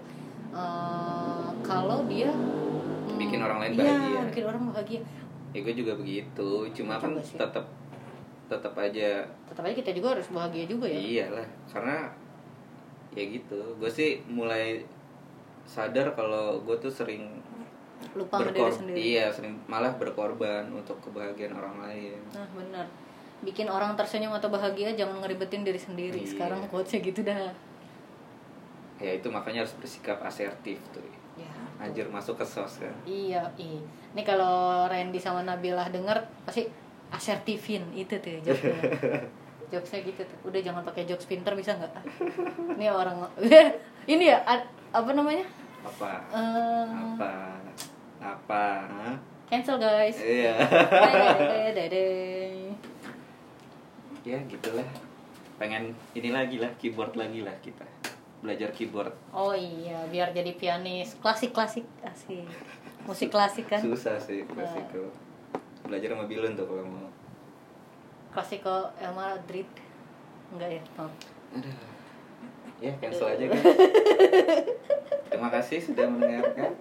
eh, 0.51 1.49
kalau 1.62 2.05
dia 2.05 2.29
hmm, 2.29 3.16
Bikin 3.16 3.40
orang 3.40 3.59
lain 3.59 3.72
iya, 3.72 3.81
bahagia. 3.88 4.20
bikin 4.29 4.44
orang 4.44 4.62
bahagia. 4.68 5.01
ya 5.49 5.59
gue 5.59 5.75
juga 5.75 5.92
begitu 5.94 6.49
cuma 6.70 7.01
kan 7.01 7.16
Juga 7.16 7.40
tetap 7.40 7.64
tetap 8.46 8.75
aja 8.77 9.25
Tetap 9.49 9.62
aja 9.64 9.75
kita 9.75 9.90
juga 9.90 10.12
harus 10.12 10.29
bahagia 10.29 10.64
juga 10.66 10.85
ya. 10.85 11.01
iyalah 11.25 11.46
karena 11.66 12.12
ya 13.11 13.25
gitu 13.25 13.57
gue 13.72 13.88
sih 13.88 14.20
mulai 14.29 14.85
sadar 15.64 16.12
kalau 16.12 16.61
gue 16.61 16.77
tuh 16.77 16.92
sering 16.92 17.25
lupa 18.12 18.40
berkor- 18.40 18.72
sendiri. 18.72 18.96
iya 18.96 19.28
sering 19.28 19.56
malah 19.66 19.92
berkorban 19.92 20.64
untuk 20.68 20.96
kebahagiaan 21.00 21.52
orang 21.52 21.76
lain. 21.82 22.16
Nah 22.30 22.46
benar. 22.52 22.87
Bikin 23.38 23.68
orang 23.68 23.92
tersenyum 23.92 24.32
atau 24.32 24.48
bahagia 24.48 24.92
jangan 24.92 25.20
ngeribetin 25.20 25.61
diri 25.61 25.76
sendiri. 25.76 26.16
Iya. 26.18 26.30
sekarang 26.32 26.64
quotesnya 26.66 27.00
gitu 27.02 27.20
dah. 27.22 27.52
Ya 28.96 29.12
itu 29.12 29.28
makanya 29.28 29.61
harus 29.61 29.76
bersikap 29.76 30.16
asertif 30.20 30.80
tuh. 30.90 31.04
Ya 31.37 31.52
anjir 31.76 32.09
masuk 32.09 32.40
ke 32.40 32.44
sos 32.44 32.80
kan? 32.80 32.92
Iya 33.04 33.44
iya. 33.56 33.80
Ini 34.12 34.22
kalau 34.22 34.88
Randy 34.88 35.20
sama 35.20 35.44
Nabilah 35.44 35.92
denger 35.92 36.16
pasti 36.42 36.64
asertifin 37.06 37.85
itu 37.92 38.16
tuh 38.16 38.40
jokesnya. 38.42 38.80
Jokesnya 39.66 40.00
gitu 40.00 40.22
tuh. 40.22 40.38
Udah 40.46 40.61
jangan 40.62 40.80
pakai 40.80 41.04
jokes 41.04 41.26
pinter 41.26 41.52
bisa 41.52 41.74
nggak? 41.74 41.90
Ini 42.78 42.87
orang 42.87 43.18
ini 44.09 44.24
ya 44.24 44.38
apa 44.88 45.11
namanya? 45.11 45.44
Apa? 45.82 46.11
Eh, 46.30 46.87
apa 46.88 47.30
apa? 48.34 48.64
Cancel 49.46 49.78
guys. 49.78 50.18
Iya. 50.18 50.54
Ya 54.26 54.42
gitulah. 54.50 54.82
Pengen 55.54 55.94
ini 56.18 56.34
lagi 56.34 56.58
lah 56.58 56.74
keyboard 56.82 57.14
lagi 57.14 57.46
lah 57.46 57.54
kita. 57.62 57.86
Belajar 58.42 58.74
keyboard. 58.74 59.14
Oh 59.30 59.54
iya 59.54 60.02
biar 60.10 60.34
jadi 60.34 60.50
pianis. 60.58 61.14
Klasik 61.22 61.54
klasik 61.54 61.86
asik. 62.02 62.42
Musik 63.06 63.30
klasik 63.30 63.70
kan? 63.70 63.78
Susah 63.78 64.18
sih 64.18 64.42
klasiko. 64.50 65.14
Belajar 65.86 66.18
sama 66.18 66.26
Bilun 66.26 66.58
tuh 66.58 66.66
kalau 66.66 66.82
mau. 66.82 67.06
Klasiko 68.34 68.90
El 68.98 69.14
Madrid. 69.14 69.70
Enggak 70.50 70.74
ya 70.74 70.82
Aduh. 71.54 71.76
ya 72.76 72.92
cancel 73.00 73.32
aja 73.32 73.44
kan 73.50 73.62
terima 75.32 75.48
kasih 75.48 75.80
sudah 75.80 76.04
mendengarkan 76.12 76.76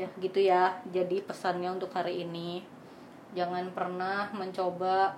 ya 0.00 0.08
gitu 0.16 0.38
ya. 0.40 0.72
Jadi 0.88 1.20
pesannya 1.20 1.68
untuk 1.68 1.92
hari 1.92 2.24
ini 2.24 2.64
jangan 3.36 3.68
pernah 3.76 4.32
mencoba 4.32 5.14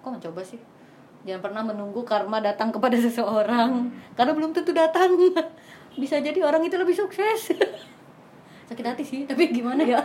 kok 0.00 0.12
mencoba 0.12 0.40
sih? 0.40 0.60
Jangan 1.26 1.42
pernah 1.42 1.62
menunggu 1.66 2.06
karma 2.06 2.40
datang 2.40 2.72
kepada 2.72 2.96
seseorang 3.06 3.92
karena 4.16 4.32
belum 4.32 4.56
tentu 4.56 4.72
datang. 4.72 5.12
Bisa 6.00 6.20
jadi 6.20 6.36
orang 6.44 6.64
itu 6.64 6.76
lebih 6.76 6.96
sukses. 6.96 7.52
Sakit 8.68 8.84
hati 8.84 9.04
sih 9.06 9.20
tapi 9.28 9.52
gimana 9.52 9.84
ya? 9.84 10.00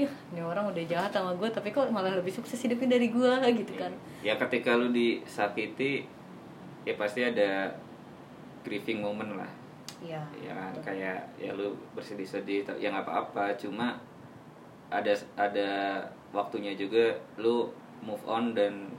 Ya 0.00 0.08
ini 0.32 0.40
orang 0.40 0.72
udah 0.72 0.84
jahat 0.88 1.12
sama 1.12 1.36
gue 1.36 1.46
tapi 1.52 1.70
kok 1.70 1.92
malah 1.92 2.16
lebih 2.16 2.32
sukses 2.32 2.56
hidupnya 2.56 2.96
dari 2.96 3.12
gue 3.12 3.32
gitu 3.60 3.76
kan. 3.76 3.92
Ya 4.24 4.40
ketika 4.40 4.72
lu 4.72 4.88
disakiti 4.88 6.08
ya 6.88 6.96
pasti 6.96 7.20
ada 7.20 7.76
grieving 8.64 9.04
moment 9.04 9.36
lah 9.36 9.59
iya. 10.04 10.22
Ya 10.40 10.52
kan? 10.56 10.72
Kayak 10.80 11.18
ya 11.36 11.52
lu 11.54 11.76
bersedih-sedih 11.96 12.66
ya 12.80 12.90
nggak 12.92 13.06
apa-apa. 13.06 13.54
Cuma 13.56 13.96
ada 14.90 15.14
ada 15.38 15.70
waktunya 16.34 16.74
juga 16.74 17.14
lu 17.38 17.70
move 18.02 18.24
on 18.26 18.56
dan 18.56 18.90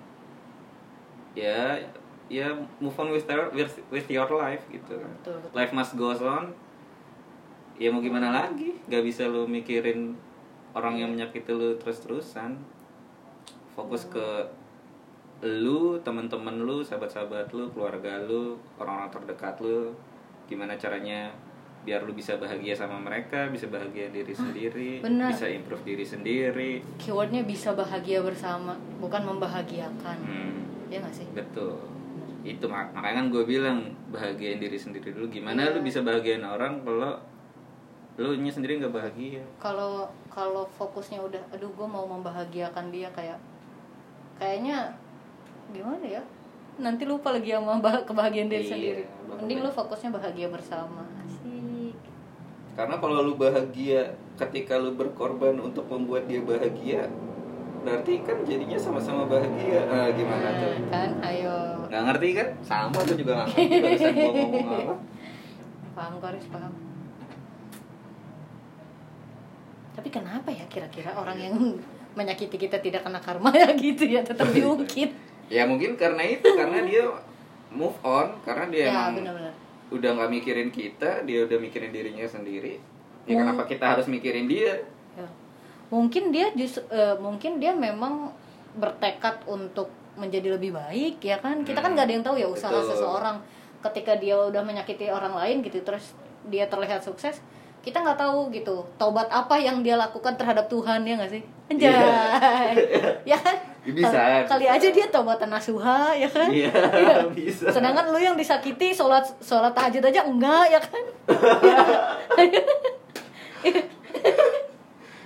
ya 1.35 1.75
ya 2.31 2.47
move 2.79 2.95
on 2.95 3.11
with 3.11 3.27
your 3.27 3.51
with, 3.51 3.75
with 3.91 4.07
your 4.07 4.29
life 4.31 4.63
gitu. 4.71 4.95
Kan 4.95 5.11
betul 5.19 5.35
betul. 5.41 5.51
Life 5.57 5.73
must 5.75 5.93
goes 5.99 6.21
on. 6.23 6.55
Ya 7.81 7.89
mau 7.89 7.99
gimana 7.99 8.29
lagi? 8.29 8.77
Nggak 8.87 9.03
bisa 9.03 9.25
lu 9.25 9.49
mikirin 9.49 10.13
orang 10.77 11.01
yang 11.01 11.09
menyakiti 11.11 11.51
lu 11.51 11.75
terus-terusan. 11.81 12.55
Fokus 13.73 14.05
ke 14.07 14.47
lu 15.41 15.97
teman-teman 16.05 16.53
lu 16.61 16.85
sahabat-sahabat 16.85 17.49
lu 17.49 17.65
keluarga 17.73 18.21
lu 18.21 18.61
orang-orang 18.77 19.09
terdekat 19.09 19.57
lu 19.57 19.89
gimana 20.51 20.75
caranya 20.75 21.31
biar 21.81 22.05
lu 22.05 22.13
bisa 22.13 22.37
bahagia 22.37 22.77
sama 22.77 22.99
mereka 23.01 23.49
bisa 23.49 23.65
bahagia 23.65 24.11
diri 24.13 24.29
sendiri 24.35 25.01
benar. 25.01 25.33
bisa 25.33 25.49
improve 25.49 25.81
diri 25.81 26.05
sendiri. 26.05 26.71
Keywordnya 27.01 27.41
bisa 27.41 27.73
bahagia 27.73 28.21
bersama 28.21 28.77
bukan 29.01 29.25
membahagiakan. 29.25 30.17
Hmm, 30.21 30.61
ya 30.93 31.01
nggak 31.01 31.15
sih? 31.15 31.25
Betul. 31.33 31.81
Itu 32.45 32.69
mak- 32.69 32.93
makanya 32.93 33.25
kan 33.25 33.25
gue 33.33 33.43
bilang 33.49 33.79
bahagiain 34.13 34.61
diri 34.61 34.77
sendiri 34.77 35.09
dulu. 35.09 35.31
Gimana 35.33 35.73
lu 35.73 35.81
bisa 35.81 36.05
bahagiain 36.05 36.45
orang 36.45 36.85
kalau 36.85 37.17
lu 38.21 38.37
nya 38.37 38.53
sendiri 38.53 38.77
nggak 38.77 38.93
bahagia? 38.93 39.41
Kalau 39.57 40.05
kalau 40.29 40.69
fokusnya 40.77 41.17
udah 41.17 41.41
aduh 41.49 41.71
gue 41.73 41.87
mau 41.89 42.05
membahagiakan 42.05 42.93
dia 42.93 43.09
kayak 43.09 43.41
kayaknya 44.37 44.93
gimana 45.73 46.05
ya 46.05 46.21
nanti 46.77 47.03
lupa 47.03 47.35
lagi 47.35 47.51
sama 47.51 47.79
bah- 47.79 48.05
kebahagiaan 48.05 48.47
diri 48.47 48.63
Iya, 48.63 48.71
sendiri. 48.71 49.03
bakal 49.27 49.43
mending 49.43 49.59
lu 49.59 49.71
fokusnya 49.71 50.09
bahagia 50.13 50.47
bersama. 50.47 51.03
Asik. 51.19 51.95
Karena 52.77 52.95
kalau 52.97 53.19
lu 53.21 53.33
bahagia 53.35 54.15
ketika 54.39 54.79
lu 54.79 54.95
berkorban 54.95 55.59
untuk 55.59 55.85
membuat 55.91 56.25
dia 56.25 56.39
bahagia 56.39 57.11
berarti 57.81 58.21
kan 58.21 58.37
jadinya 58.45 58.77
sama-sama 58.77 59.25
bahagia. 59.25 59.89
Nah, 59.89 60.13
gimana 60.13 60.47
tuh? 60.61 60.73
kan 60.93 61.11
ayo. 61.25 61.55
Nggak 61.89 62.03
ngerti 62.07 62.27
kan? 62.37 62.47
Sama 62.61 62.97
tuh 63.01 63.15
juga 63.17 63.31
nggak 63.41 63.47
ngerti 63.51 63.77
barusan 63.81 64.13
gua 64.13 64.31
ngomong 64.31 64.65
apa. 64.69 64.95
Paham 65.97 66.13
paham. 66.21 66.73
Tapi 69.91 70.07
kenapa 70.07 70.49
ya 70.53 70.63
kira-kira 70.71 71.11
orang 71.17 71.35
yang 71.35 71.55
menyakiti 72.15 72.55
kita 72.55 72.79
tidak 72.79 73.03
kena 73.03 73.19
karma 73.19 73.51
ya 73.61 73.67
gitu 73.75 74.07
ya? 74.07 74.21
Tetap 74.23 74.47
diungkit 74.53 75.11
ya 75.51 75.67
mungkin 75.67 75.93
karena 75.93 76.23
itu 76.23 76.47
karena 76.49 76.79
dia 76.81 77.03
move 77.69 77.95
on 78.01 78.39
karena 78.41 78.65
dia 78.67 78.81
ya 78.81 78.89
emang 78.89 79.19
benar-benar 79.19 79.53
udah 79.91 80.09
nggak 80.13 80.31
mikirin 80.31 80.69
kita 80.69 81.21
dia 81.21 81.43
udah 81.43 81.57
mikirin 81.57 81.91
dirinya 81.91 82.23
sendiri 82.25 82.79
ya 83.21 83.33
Hmm. 83.33 83.43
kenapa 83.43 83.67
kita 83.67 83.85
harus 83.85 84.07
mikirin 84.07 84.47
dia 84.47 84.79
Ya. 85.11 85.27
Mungkin 85.89 86.31
dia 86.31 86.55
just 86.55 86.79
eh, 86.87 87.15
mungkin 87.17 87.59
dia 87.59 87.75
memang 87.75 88.31
bertekad 88.73 89.43
untuk 89.43 89.91
menjadi 90.13 90.55
lebih 90.55 90.71
baik 90.71 91.19
ya 91.19 91.35
kan. 91.35 91.61
Kita 91.61 91.77
kan 91.77 91.91
Hmm, 91.91 91.95
nggak 91.95 92.07
ada 92.07 92.13
yang 92.15 92.23
tahu 92.23 92.35
ya 92.37 92.47
usaha 92.47 92.71
betul. 92.71 92.89
seseorang 92.89 93.43
ketika 93.81 94.15
dia 94.15 94.39
udah 94.39 94.63
menyakiti 94.63 95.07
orang 95.07 95.35
lain 95.35 95.59
gitu 95.61 95.81
terus 95.81 96.15
dia 96.47 96.63
terlihat 96.65 97.01
sukses 97.01 97.43
kita 97.81 97.97
nggak 97.97 98.13
tahu 98.15 98.49
gitu 98.49 98.85
tobat 98.95 99.25
apa 99.27 99.57
yang 99.57 99.81
dia 99.81 99.97
lakukan 99.97 100.37
terhadap 100.37 100.65
Tuhan 100.65 101.01
ya 101.01 101.17
nggak 101.17 101.31
sih 101.31 101.41
anjay 101.67 101.89
ya 103.33 103.37
kan 103.37 103.57
Ya, 103.81 103.97
bisa, 103.97 104.21
kali, 104.45 104.69
bisa. 104.69 104.77
aja 104.77 104.87
dia 104.93 105.05
tobatan 105.09 105.49
nasuha 105.49 106.13
ya 106.13 106.29
kan 106.29 106.45
Iya, 106.53 106.69
Iya. 107.01 107.15
bisa. 107.33 107.65
sedangkan 107.73 108.13
lu 108.13 108.21
yang 108.21 108.37
disakiti 108.37 108.93
sholat 108.93 109.25
sholat 109.41 109.73
tahajud 109.73 110.05
aja 110.05 110.21
enggak 110.21 110.69
ya 110.69 110.77
kan 110.77 111.03
ya, 113.65 113.73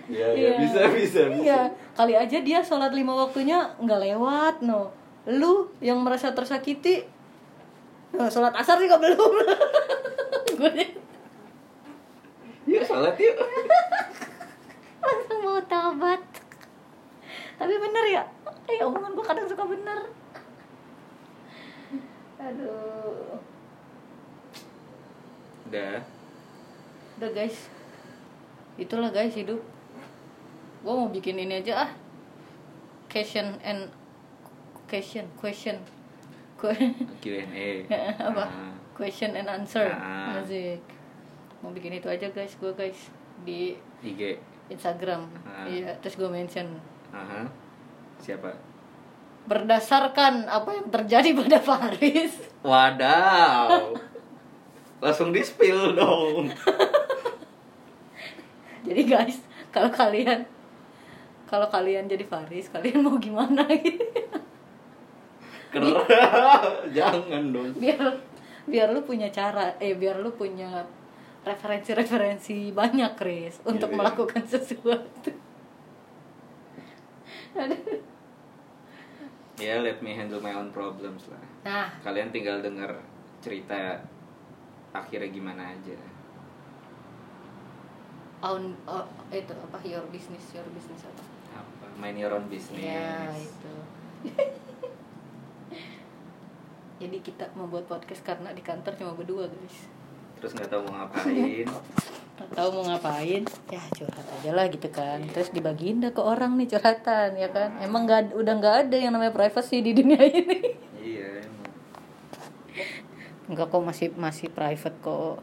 ya, 0.08 0.28
Iya. 0.32 0.50
bisa 0.62 0.82
bisa 0.88 1.22
bisa 1.28 1.44
Iya, 1.44 1.60
kali 1.92 2.14
aja 2.16 2.38
dia 2.40 2.60
sholat 2.62 2.94
lima 2.94 3.12
waktunya 3.18 3.76
nggak 3.76 4.00
lewat, 4.06 4.56
no. 4.62 4.94
Lu 5.26 5.68
yang 5.82 6.00
merasa 6.00 6.32
tersakiti, 6.32 7.04
no, 8.14 8.30
sholat 8.30 8.54
asar 8.54 8.78
juga 8.78 9.02
belum. 9.02 9.32
Gue 10.56 10.72
yuk 12.66 12.84
sholat 12.84 13.14
yuk. 13.16 13.38
Langsung 15.00 15.40
mau 15.42 15.62
tabat. 15.64 16.22
Tapi 17.56 17.74
bener 17.78 18.06
ya, 18.12 18.24
eh 18.68 18.84
omongan 18.84 19.16
gue 19.16 19.26
kadang 19.26 19.48
suka 19.48 19.64
bener. 19.64 20.00
Aduh, 22.36 23.40
udah 25.66 26.04
udah 27.16 27.30
guys, 27.32 27.72
itulah 28.76 29.10
guys 29.10 29.34
hidup. 29.34 29.64
Gue 30.84 30.94
mau 30.94 31.10
bikin 31.10 31.40
ini 31.40 31.64
aja 31.64 31.88
ah, 31.88 31.92
question 33.10 33.56
and 33.64 33.90
question, 34.86 35.26
question, 35.40 35.80
Que- 36.60 36.94
Q&A 37.24 37.90
apa? 38.30 38.44
Ah. 38.46 38.74
question 38.94 39.34
and 39.34 39.48
answer. 39.50 39.90
Ah. 39.90 40.44
asik 40.44 40.84
mau 41.66 41.74
bikin 41.74 41.98
itu 41.98 42.06
aja 42.06 42.30
guys 42.30 42.54
gue 42.62 42.70
guys 42.78 43.10
di 43.42 43.74
IG 44.06 44.38
Instagram. 44.70 45.26
Ah. 45.42 45.66
iya 45.66 45.98
terus 45.98 46.14
gue 46.14 46.30
mention. 46.30 46.78
Aha. 47.10 47.50
siapa? 48.22 48.54
Berdasarkan 49.50 50.46
apa 50.46 50.78
yang 50.78 50.94
terjadi 50.94 51.34
pada 51.42 51.58
Paris 51.58 52.38
wadaw. 52.62 53.98
Langsung 55.02 55.34
di 55.34 55.42
spill 55.42 55.98
dong. 55.98 56.54
Jadi 58.86 59.02
guys 59.10 59.42
kalau 59.74 59.90
kalian 59.90 60.46
kalau 61.46 61.66
kalian 61.70 62.10
jadi 62.10 62.26
Faris 62.26 62.70
kalian 62.74 63.06
mau 63.06 63.18
gimana 63.22 63.66
gitu? 63.82 64.06
Jangan 66.94 67.54
dong. 67.54 67.74
Biar 67.78 68.02
biar 68.66 68.88
lu 68.94 69.02
punya 69.06 69.30
cara 69.30 69.78
eh 69.78 69.94
biar 69.94 70.22
lu 70.22 70.34
punya 70.34 70.86
referensi-referensi 71.46 72.74
banyak 72.74 73.14
Chris 73.14 73.62
untuk 73.64 73.94
Iya. 73.94 73.98
melakukan 74.02 74.44
sesuatu. 74.54 75.32
Aduh. 77.56 78.02
ya 79.56 79.80
let 79.80 80.04
me 80.04 80.12
handle 80.12 80.44
my 80.44 80.52
own 80.52 80.68
problems 80.76 81.32
lah. 81.32 81.40
Nah. 81.64 81.88
Kalian 82.04 82.28
tinggal 82.34 82.60
denger 82.60 82.92
cerita 83.40 84.04
akhirnya 84.92 85.32
gimana 85.32 85.72
aja. 85.72 85.96
Own 88.44 88.76
oh, 88.84 89.06
itu 89.32 89.54
apa? 89.56 89.80
Your 89.88 90.04
business 90.12 90.52
your 90.52 90.68
business 90.76 91.08
apa? 91.08 91.24
Apa? 91.56 91.86
Mind 91.96 92.20
your 92.20 92.36
own 92.36 92.52
business. 92.52 92.84
Ya 92.84 93.32
itu. 93.32 93.74
Jadi 97.00 97.18
kita 97.20 97.48
membuat 97.56 97.88
podcast 97.88 98.24
karena 98.24 98.52
di 98.52 98.64
kantor 98.64 98.96
cuma 98.96 99.16
berdua 99.16 99.48
guys 99.48 99.88
terus 100.46 100.62
nggak 100.62 100.70
tahu 100.78 100.82
mau 100.86 100.94
ngapain. 101.02 101.66
Nggak 102.38 102.52
tahu 102.54 102.70
mau 102.78 102.84
ngapain. 102.86 103.42
Ya 103.74 103.82
curhat 103.98 104.28
aja 104.30 104.52
lah 104.54 104.70
gitu 104.70 104.86
kan. 104.94 105.26
Terus 105.34 105.50
dibagiin 105.50 106.06
dah 106.06 106.14
ke 106.14 106.22
orang 106.22 106.54
nih 106.62 106.70
curhatan 106.70 107.34
ya 107.34 107.50
kan? 107.50 107.82
Emang 107.82 108.06
nggak 108.06 108.38
udah 108.38 108.54
nggak 108.62 108.76
ada 108.86 108.94
yang 109.02 109.18
namanya 109.18 109.34
privacy 109.34 109.82
di 109.82 109.98
dunia 109.98 110.22
ini. 110.30 110.78
Iya 111.02 111.50
emang. 111.50 111.66
Enggak 113.50 113.74
kok 113.74 113.82
masih 113.82 114.08
masih 114.14 114.54
private 114.54 114.98
kok 115.02 115.42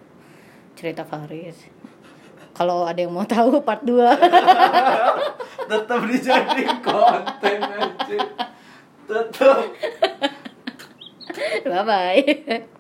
cerita 0.78 1.02
Faris. 1.02 1.58
Kalau 2.54 2.86
ada 2.86 3.02
yang 3.02 3.10
mau 3.10 3.26
tahu 3.26 3.58
part 3.66 3.82
2 3.82 3.96
tetap 5.72 6.00
dijadiin 6.04 6.84
konten 6.84 7.58
aja 7.64 8.20
tetap 9.08 9.72
Bye 11.64 11.82
bye. 11.82 12.70